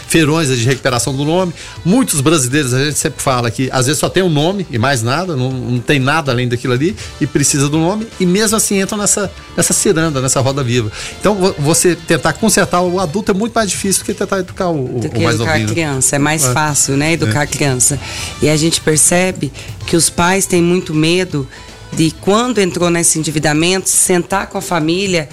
[0.08, 1.54] feirões de recuperação do nome.
[1.86, 5.02] Muitos brasileiros, a gente sempre fala que às vezes só tem um nome e mais
[5.02, 8.82] nada, não, não tem nada além daquilo ali, e precisa do nome, e mesmo assim
[8.82, 10.92] entram nessa, nessa ciranda, nessa roda viva.
[11.20, 15.00] Então você tentar consertar o adulto é muito mais difícil do que tentar educar o,
[15.00, 15.68] do o mais educar novinho.
[15.68, 16.54] a criança, é mais é.
[16.54, 17.14] fácil, né?
[17.14, 17.44] Educar é.
[17.44, 18.00] a criança.
[18.42, 19.52] E a gente percebe
[19.88, 21.48] que os pais têm muito medo
[21.92, 25.30] de quando entrou nesse endividamento, sentar com a família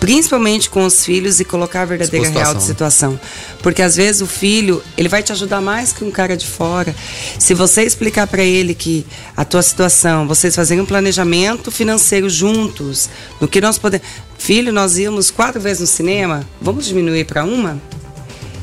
[0.00, 3.20] principalmente com os filhos e colocar a verdadeira real de situação.
[3.62, 6.96] Porque às vezes o filho, ele vai te ajudar mais que um cara de fora.
[7.38, 13.10] Se você explicar para ele que a tua situação, vocês fazerem um planejamento financeiro juntos,
[13.38, 14.06] no que nós podemos.
[14.38, 17.80] Filho, nós íamos quatro vezes no cinema, vamos diminuir para uma?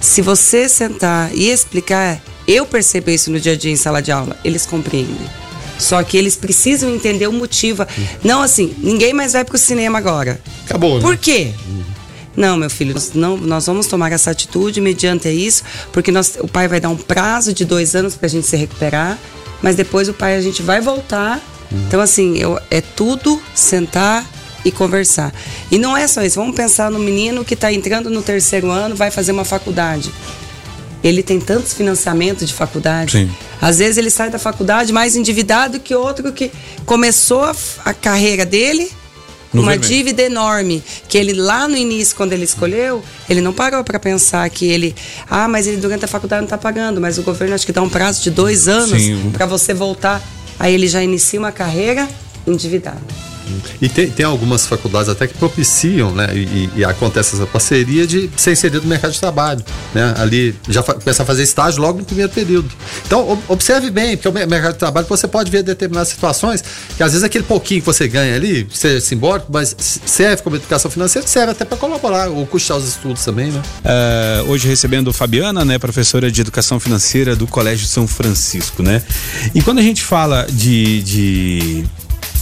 [0.02, 4.12] Se você sentar e explicar, eu percebo isso no dia a dia em sala de
[4.12, 5.28] aula, eles compreendem.
[5.78, 7.86] Só que eles precisam entender o motivo.
[8.24, 10.40] Não assim, ninguém mais vai pro cinema agora.
[10.66, 11.02] Acabou, né?
[11.02, 11.54] Por quê?
[12.36, 16.48] Não, meu filho, nós, não, nós vamos tomar essa atitude mediante isso, porque nós, o
[16.48, 19.18] pai vai dar um prazo de dois anos para a gente se recuperar,
[19.62, 21.42] mas depois o pai a gente vai voltar.
[21.72, 24.24] Então, assim, eu, é tudo sentar
[24.64, 25.34] e conversar.
[25.72, 28.96] E não é só isso, vamos pensar no menino que está entrando no terceiro ano,
[28.96, 30.12] vai fazer uma faculdade.
[31.04, 33.12] Ele tem tantos financiamentos de faculdade.
[33.12, 33.32] Sim.
[33.62, 36.52] Às vezes ele sai da faculdade mais endividado que outro que
[36.86, 38.92] começou a, a carreira dele
[39.54, 39.94] No uma vermelho.
[39.94, 44.50] dívida enorme que ele lá no início quando ele escolheu ele não parou para pensar
[44.50, 44.94] que ele
[45.30, 47.82] ah mas ele durante a faculdade não está pagando mas o governo acho que dá
[47.82, 49.02] um prazo de dois anos
[49.34, 50.22] para você voltar
[50.60, 52.08] aí ele já inicia uma carreira
[52.46, 53.02] endividado
[53.82, 56.30] E tem, tem algumas faculdades até que propiciam, né?
[56.34, 60.14] E, e- acontece essa parceria de ser inserido no mercado de trabalho, né?
[60.18, 62.70] Ali já começar a fazer estágio logo no primeiro período.
[63.06, 66.64] Então, ob- observe bem, porque o mer- mercado de trabalho você pode ver determinadas situações
[66.96, 69.76] que às vezes aquele pouquinho que você ganha ali, ser simbólico, mas
[70.06, 73.62] serve como educação financeira, serve até para colaborar ou custear os estudos também, né?
[73.84, 79.02] É, hoje recebendo Fabiana, né, professora de Educação Financeira do Colégio São Francisco, né?
[79.54, 81.86] E quando a gente fala de, de,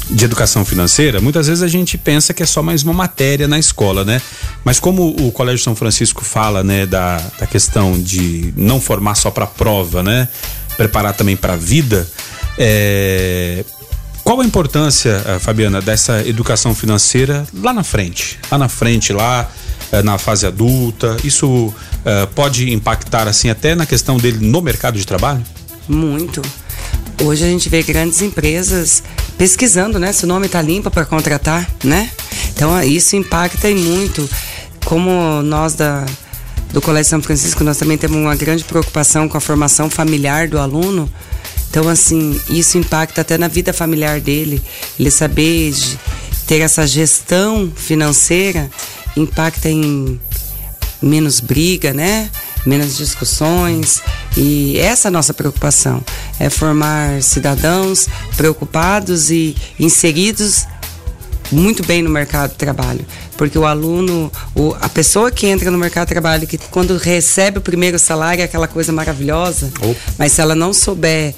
[0.10, 3.58] de educação financeira, muitas vezes a gente pensa que é só mais uma matéria na
[3.58, 4.22] escola, né?
[4.64, 9.32] Mas como o Colégio São Francisco fala, né, da, da questão de não formar só
[9.32, 10.28] para prova, né?
[10.78, 12.08] Preparar também para a vida,
[12.58, 13.64] é,
[14.26, 18.40] qual a importância, eh, Fabiana, dessa educação financeira lá na frente?
[18.52, 19.48] Lá na frente, lá
[19.92, 21.72] eh, na fase adulta, isso
[22.04, 25.44] eh, pode impactar assim até na questão dele no mercado de trabalho?
[25.88, 26.42] Muito.
[27.24, 29.02] Hoje a gente vê grandes empresas
[29.38, 32.12] pesquisando, né, se o nome está limpo para contratar, né?
[32.54, 34.30] Então ah, isso impacta e muito.
[34.86, 36.06] Como nós da
[36.72, 40.60] do Colégio São Francisco nós também temos uma grande preocupação com a formação familiar do
[40.60, 41.10] aluno.
[41.70, 44.62] Então assim isso impacta até na vida familiar dele.
[45.00, 45.74] Ele saber
[46.46, 48.70] ter essa gestão financeira
[49.16, 50.20] impacta em
[51.02, 52.30] menos briga, né?
[52.66, 54.02] Menos discussões.
[54.36, 56.04] E essa é a nossa preocupação.
[56.40, 60.66] É formar cidadãos preocupados e inseridos
[61.52, 63.06] muito bem no mercado de trabalho.
[63.38, 67.60] Porque o aluno, o- a pessoa que entra no mercado de trabalho, que quando recebe
[67.60, 69.72] o primeiro salário é aquela coisa maravilhosa,
[70.18, 71.36] mas se ela não souber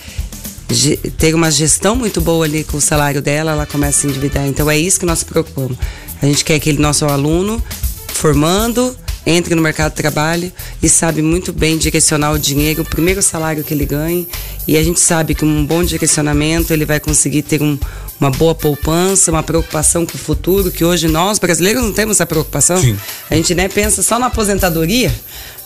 [1.17, 4.45] ter uma gestão muito boa ali com o salário dela, ela começa a se endividar.
[4.47, 5.77] Então é isso que nós preocupamos.
[6.21, 7.61] A gente quer que ele, nosso aluno,
[8.07, 8.95] formando,
[9.29, 10.51] entre no mercado de trabalho
[10.81, 14.25] e sabe muito bem direcionar o dinheiro, o primeiro salário que ele ganhe.
[14.65, 17.77] E a gente sabe que um bom direcionamento ele vai conseguir ter um-
[18.21, 22.25] uma boa poupança, uma preocupação com o futuro, que hoje nós brasileiros não temos essa
[22.25, 22.81] preocupação.
[22.81, 22.97] Sim.
[23.29, 25.13] A gente né, pensa só na aposentadoria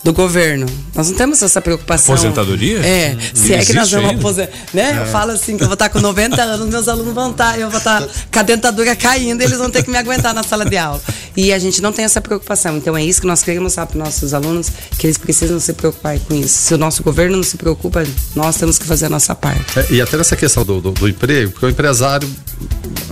[0.03, 0.65] do governo.
[0.95, 2.13] Nós não temos essa preocupação.
[2.13, 2.79] Aposentadoria?
[2.79, 4.51] É, se é que nós vamos aposentar.
[4.73, 4.99] Né?
[5.01, 7.69] Eu falo assim que eu vou estar com 90 anos, meus alunos vão estar, eu
[7.69, 10.77] vou estar com a dentadura caindo, eles vão ter que me aguentar na sala de
[10.77, 11.01] aula.
[11.35, 12.77] E a gente não tem essa preocupação.
[12.77, 15.73] Então é isso que nós queremos mostrar para os nossos alunos, que eles precisam se
[15.73, 16.57] preocupar com isso.
[16.57, 18.03] Se o nosso governo não se preocupa,
[18.35, 19.79] nós temos que fazer a nossa parte.
[19.79, 22.27] É, e até nessa questão do, do, do emprego, porque o empresário,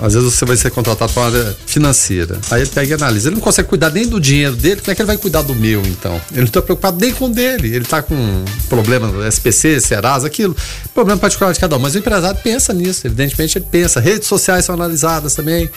[0.01, 2.39] às vezes você vai ser contratado para a área financeira.
[2.51, 3.29] Aí ele pega e analisa.
[3.29, 5.55] Ele não consegue cuidar nem do dinheiro dele, como é que ele vai cuidar do
[5.55, 6.19] meu, então?
[6.31, 7.67] Ele não está preocupado nem com o dele.
[7.67, 10.55] Ele está com problema no SPC, Serasa, aquilo.
[10.93, 11.80] Problema particular de cada um.
[11.80, 13.99] Mas o empresário pensa nisso, evidentemente ele pensa.
[13.99, 15.69] Redes sociais são analisadas também.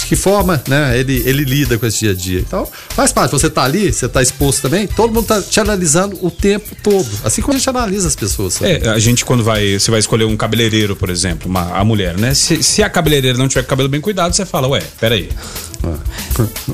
[0.00, 2.40] De que forma né, ele, ele lida com esse dia a dia.
[2.40, 3.32] Então, faz parte.
[3.32, 7.08] Você está ali, você está exposto também, todo mundo está te analisando o tempo todo.
[7.22, 8.54] Assim como a gente analisa as pessoas.
[8.54, 8.70] sabe?
[8.70, 12.16] É, a gente quando vai, você vai escolher um cabeleireiro, por exemplo, uma, a mulher,
[12.16, 12.32] né?
[12.34, 15.28] Se, se a cabeleireira não tiver com o cabelo bem cuidado, você fala, ué, peraí.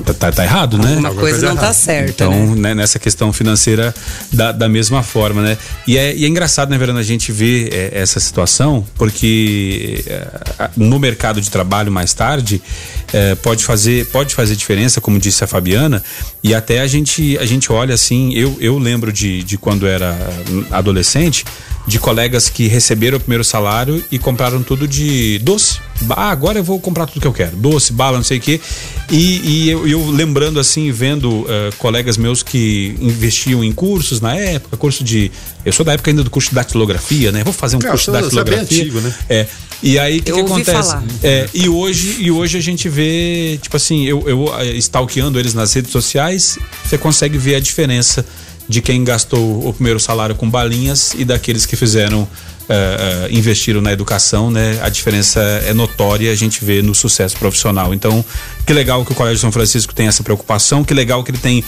[0.05, 0.89] Tá, tá, tá errado, né?
[0.89, 2.25] Alguma coisa não está certa.
[2.25, 2.55] Então, né?
[2.55, 3.93] né, nessa questão financeira,
[4.31, 5.57] da, da mesma forma, né?
[5.87, 10.69] E é, e é engraçado, né, Verana, a gente ver é, essa situação, porque é,
[10.75, 12.61] no mercado de trabalho mais tarde
[13.17, 16.03] é, pode, fazer, pode fazer diferença, como disse a Fabiana,
[16.43, 20.15] e até a gente, a gente olha assim, eu, eu lembro de, de quando era
[20.69, 21.43] adolescente,
[21.87, 25.79] de colegas que receberam o primeiro salário e compraram tudo de doce.
[26.09, 27.55] Ah, agora eu vou comprar tudo que eu quero.
[27.55, 28.59] Doce, bala, não sei o quê.
[29.09, 34.35] E, e eu, eu lembrando assim, vendo uh, colegas meus que investiam em cursos na
[34.35, 35.31] época, curso de.
[35.65, 37.43] Eu sou da época ainda do curso de datilografia, né?
[37.43, 38.81] Vou fazer um curso de isso é bem datilografia.
[38.81, 39.15] antigo, né?
[39.29, 39.47] É.
[39.81, 40.97] E aí o que, que acontece?
[41.23, 45.53] É, e hoje, e hoje a gente vê, tipo assim, eu, eu eh, stalkeando eles
[45.53, 48.25] nas redes sociais, você consegue ver a diferença
[48.67, 52.27] de quem gastou o primeiro salário com balinhas e daqueles que fizeram
[52.69, 54.77] eh, eh, investiram na educação, né?
[54.81, 57.93] A diferença é notória, a gente vê no sucesso profissional.
[57.93, 58.23] Então,
[58.65, 61.63] que legal que o Colégio São Francisco tem essa preocupação, que legal que ele tem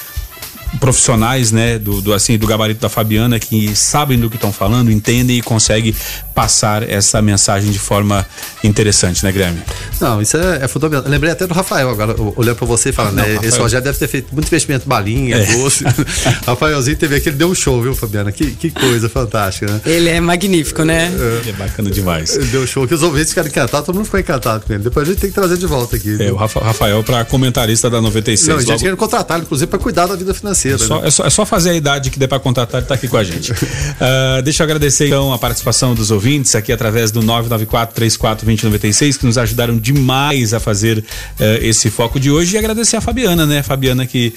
[0.79, 4.91] profissionais, né, do, do assim do gabarito da Fabiana que sabem do que estão falando,
[4.91, 5.95] entendem e conseguem
[6.35, 8.25] passar essa mensagem de forma
[8.63, 9.61] interessante, né, Grêmio?
[9.99, 11.05] Não, isso é, é fundamental.
[11.05, 13.39] Eu lembrei até do Rafael agora, o- olhando pra você e falando, Não, né?
[13.43, 13.59] Esse.
[13.59, 15.45] Rogério deve ter feito muito investimento em balinha, É.
[15.57, 15.83] doce.
[16.45, 18.31] Rafaelzinho teve aqui, ele deu um show, viu, Fabiana?
[18.31, 19.81] Que, que coisa fantástica, né?
[19.85, 21.11] Ele é magnífico, né?
[21.47, 22.35] É bacana demais.
[22.35, 24.83] Ele deu um show que os ouvintes ficaram encantados, todo mundo ficou encantado com ele.
[24.83, 26.15] Depois a gente tem que trazer de volta aqui.
[26.21, 28.47] É, o Rafa- Rafael para comentarista da 96.
[28.47, 30.58] Não, a gente Logo- querendo contratar, ele, inclusive, pra cuidar da vida financeira.
[30.77, 31.07] Só- né?
[31.07, 33.17] é, só, é só fazer a idade que der para contratar, ele tá aqui com
[33.17, 33.53] a gente.
[34.01, 39.37] Ah, deixa eu agradecer então a participação dos ouvintes aqui através do 994-34-2096, que nos
[39.37, 41.03] ajudaram demais a fazer
[41.39, 42.55] eh, esse foco de hoje.
[42.55, 43.61] E agradecer a Fabiana, né?
[43.63, 44.33] Fabiana que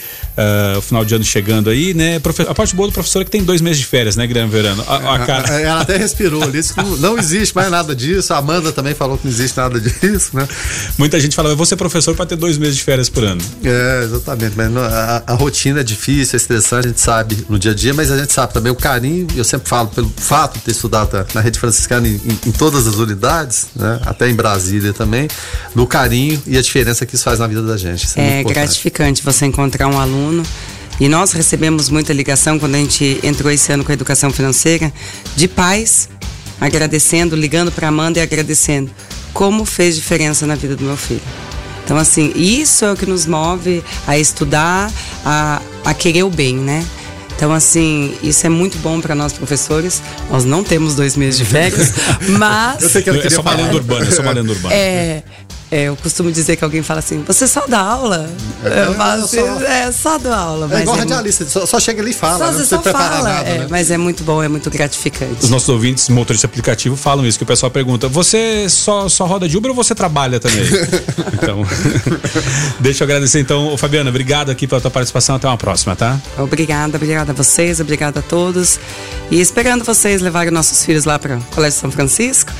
[0.77, 2.20] o final de ano chegando aí, né?
[2.49, 4.85] A parte boa do professor é que tem dois meses de férias, né, Guilherme Verano?
[4.87, 5.61] A, a cara.
[5.61, 8.33] Ela até respirou ali, disse que não, não existe mais nada disso.
[8.35, 10.47] A Amanda também falou que não existe nada disso, né?
[10.99, 13.41] Muita gente fala, eu vou ser professor para ter dois meses de férias por ano.
[13.64, 14.55] É, exatamente.
[14.57, 17.95] Mas a, a rotina é difícil, é estressante, a gente sabe no dia a dia,
[17.95, 21.27] mas a gente sabe também o carinho, eu sempre falo, pelo fato de ter estudado
[21.35, 24.01] na- rede franciscana em, em- todas as unidades, né?
[24.05, 25.29] Até em Brasília também,
[25.75, 28.07] do carinho e a diferença que isso faz na vida da gente.
[28.07, 30.43] Isso é, É gratificante você encontrar um aluno.
[31.01, 34.93] E nós recebemos muita ligação quando a gente entrou esse ano com a educação financeira
[35.35, 36.09] de pais
[36.61, 38.91] agradecendo, ligando para Amanda e agradecendo
[39.33, 41.21] como fez diferença na vida do meu filho.
[41.85, 44.91] Então, assim, isso é o que nos move a estudar,
[45.24, 46.85] a, a querer o bem, né?
[47.37, 50.01] Então, assim, isso é muito bom para nós professores.
[50.30, 51.93] Nós não temos dois meses de férias,
[52.39, 52.83] mas.
[52.83, 54.72] Eu sei que ela É queria só uma lenda urbana, é só uma lenda urbana.
[54.72, 55.24] É,
[55.73, 58.31] é, eu costumo dizer que alguém fala assim, você só dá aula?
[58.62, 60.66] eu falo assim, só- é, só dou aula.
[60.66, 62.77] É mas igual é radialista, só, só chega ali e fala, Só, não você precisa
[62.77, 63.66] só preparar fala, nada, é, né?
[63.70, 65.43] mas é muito bom, é muito gratificante.
[65.43, 69.25] Os nossos ouvintes, motoristas de aplicativo, falam isso, que o pessoal pergunta: você só, só
[69.25, 70.62] roda de Uber ou você trabalha também?
[71.33, 71.64] então,
[72.79, 76.20] deixa eu agradecer então, Ô, Fabiana, obrigado aqui pela tua participação, até uma próxima, tá?
[76.37, 78.79] Obrigada, obrigada a vocês, obrigada a todos.
[79.31, 82.53] E esperando vocês levarem nossos filhos lá para o Colégio São Francisco.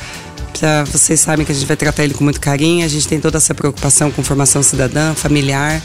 [0.91, 2.85] Vocês sabem que a gente vai tratar ele com muito carinho.
[2.85, 5.81] A gente tem toda essa preocupação com formação cidadã, familiar,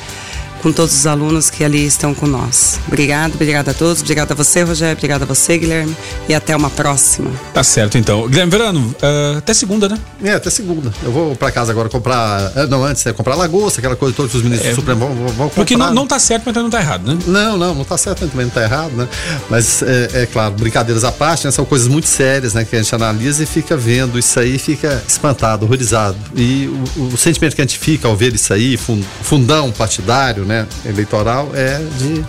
[0.62, 2.78] com todos os alunos que ali estão com nós.
[2.86, 4.00] Obrigado, obrigada a todos.
[4.02, 4.94] Obrigada a você, Rogério.
[4.96, 5.96] Obrigada a você, Guilherme.
[6.28, 7.30] E até uma próxima.
[7.54, 8.26] Tá certo então.
[8.28, 9.98] Guilherme Verano, ah, até segunda, né?
[10.22, 10.92] É, até segunda.
[11.02, 12.52] Eu vou pra casa agora comprar.
[12.56, 13.12] é, Não, antes, né?
[13.12, 15.48] Comprar lagosta, aquela coisa que os ministros do Supremo vão, vão, comprar.
[15.54, 17.18] Porque não, não tá certo, mas também não tá errado, né?
[17.26, 19.08] Não, não, não tá certo, também não tá errado, né?
[19.48, 21.50] Mas é, é claro, brincadeiras à parte, né?
[21.50, 22.64] São coisas muito sérias, né?
[22.64, 26.16] Que a gente analisa e fica vendo isso aí, fica espantado, horrorizado.
[26.34, 30.44] E o, o sentimento que a gente fica ao ver isso aí, fun- fundão partidário,
[30.48, 30.66] né?
[30.84, 32.24] Eleitoral, é de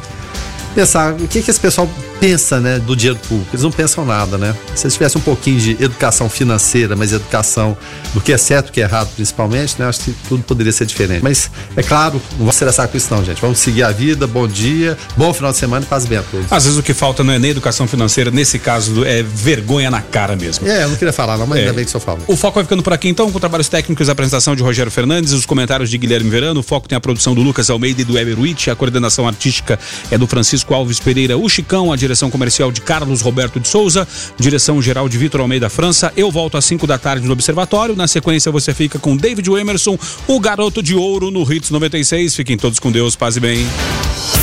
[0.75, 1.89] pensar o que, que esse pessoal
[2.19, 3.49] pensa, né, do dinheiro público.
[3.53, 4.55] Eles não pensam nada, né?
[4.75, 7.77] Se eles tivessem um pouquinho de educação financeira, mas educação
[8.13, 9.87] do que é certo e o que é errado, principalmente, né?
[9.87, 11.21] Acho que tudo poderia ser diferente.
[11.23, 13.41] Mas, é claro, não vamos estressar com isso não, gente.
[13.41, 16.51] Vamos seguir a vida, bom dia, bom final de semana e paz bem a todos.
[16.51, 20.01] Às vezes o que falta não é nem educação financeira, nesse caso é vergonha na
[20.01, 20.67] cara mesmo.
[20.67, 21.61] É, eu não queria falar não, mas É.
[21.61, 22.23] ainda bem que o senhor falou.
[22.27, 25.31] O Foco vai ficando por aqui então, com trabalhos técnicos, a apresentação de Rogério Fernandes,
[25.31, 26.59] os comentários de Guilherme Verano.
[26.59, 29.79] O Foco tem a produção do Lucas Almeida e do Eber Witt, a coordenação artística
[30.11, 34.07] é do Francisco Alves Pereira, o Chicão, a direção comercial de Carlos Roberto de Souza,
[34.35, 36.11] direção geral de Vitor Almeida França.
[36.17, 37.95] Eu volto às 5 da tarde no Observatório.
[37.95, 39.97] Na sequência você fica com David Emerson,
[40.27, 42.35] o garoto de ouro no Hits 96.
[42.35, 43.67] Fiquem todos com Deus, paz e bem.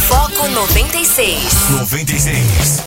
[0.06, 1.42] Foco 96.
[1.70, 2.82] 96.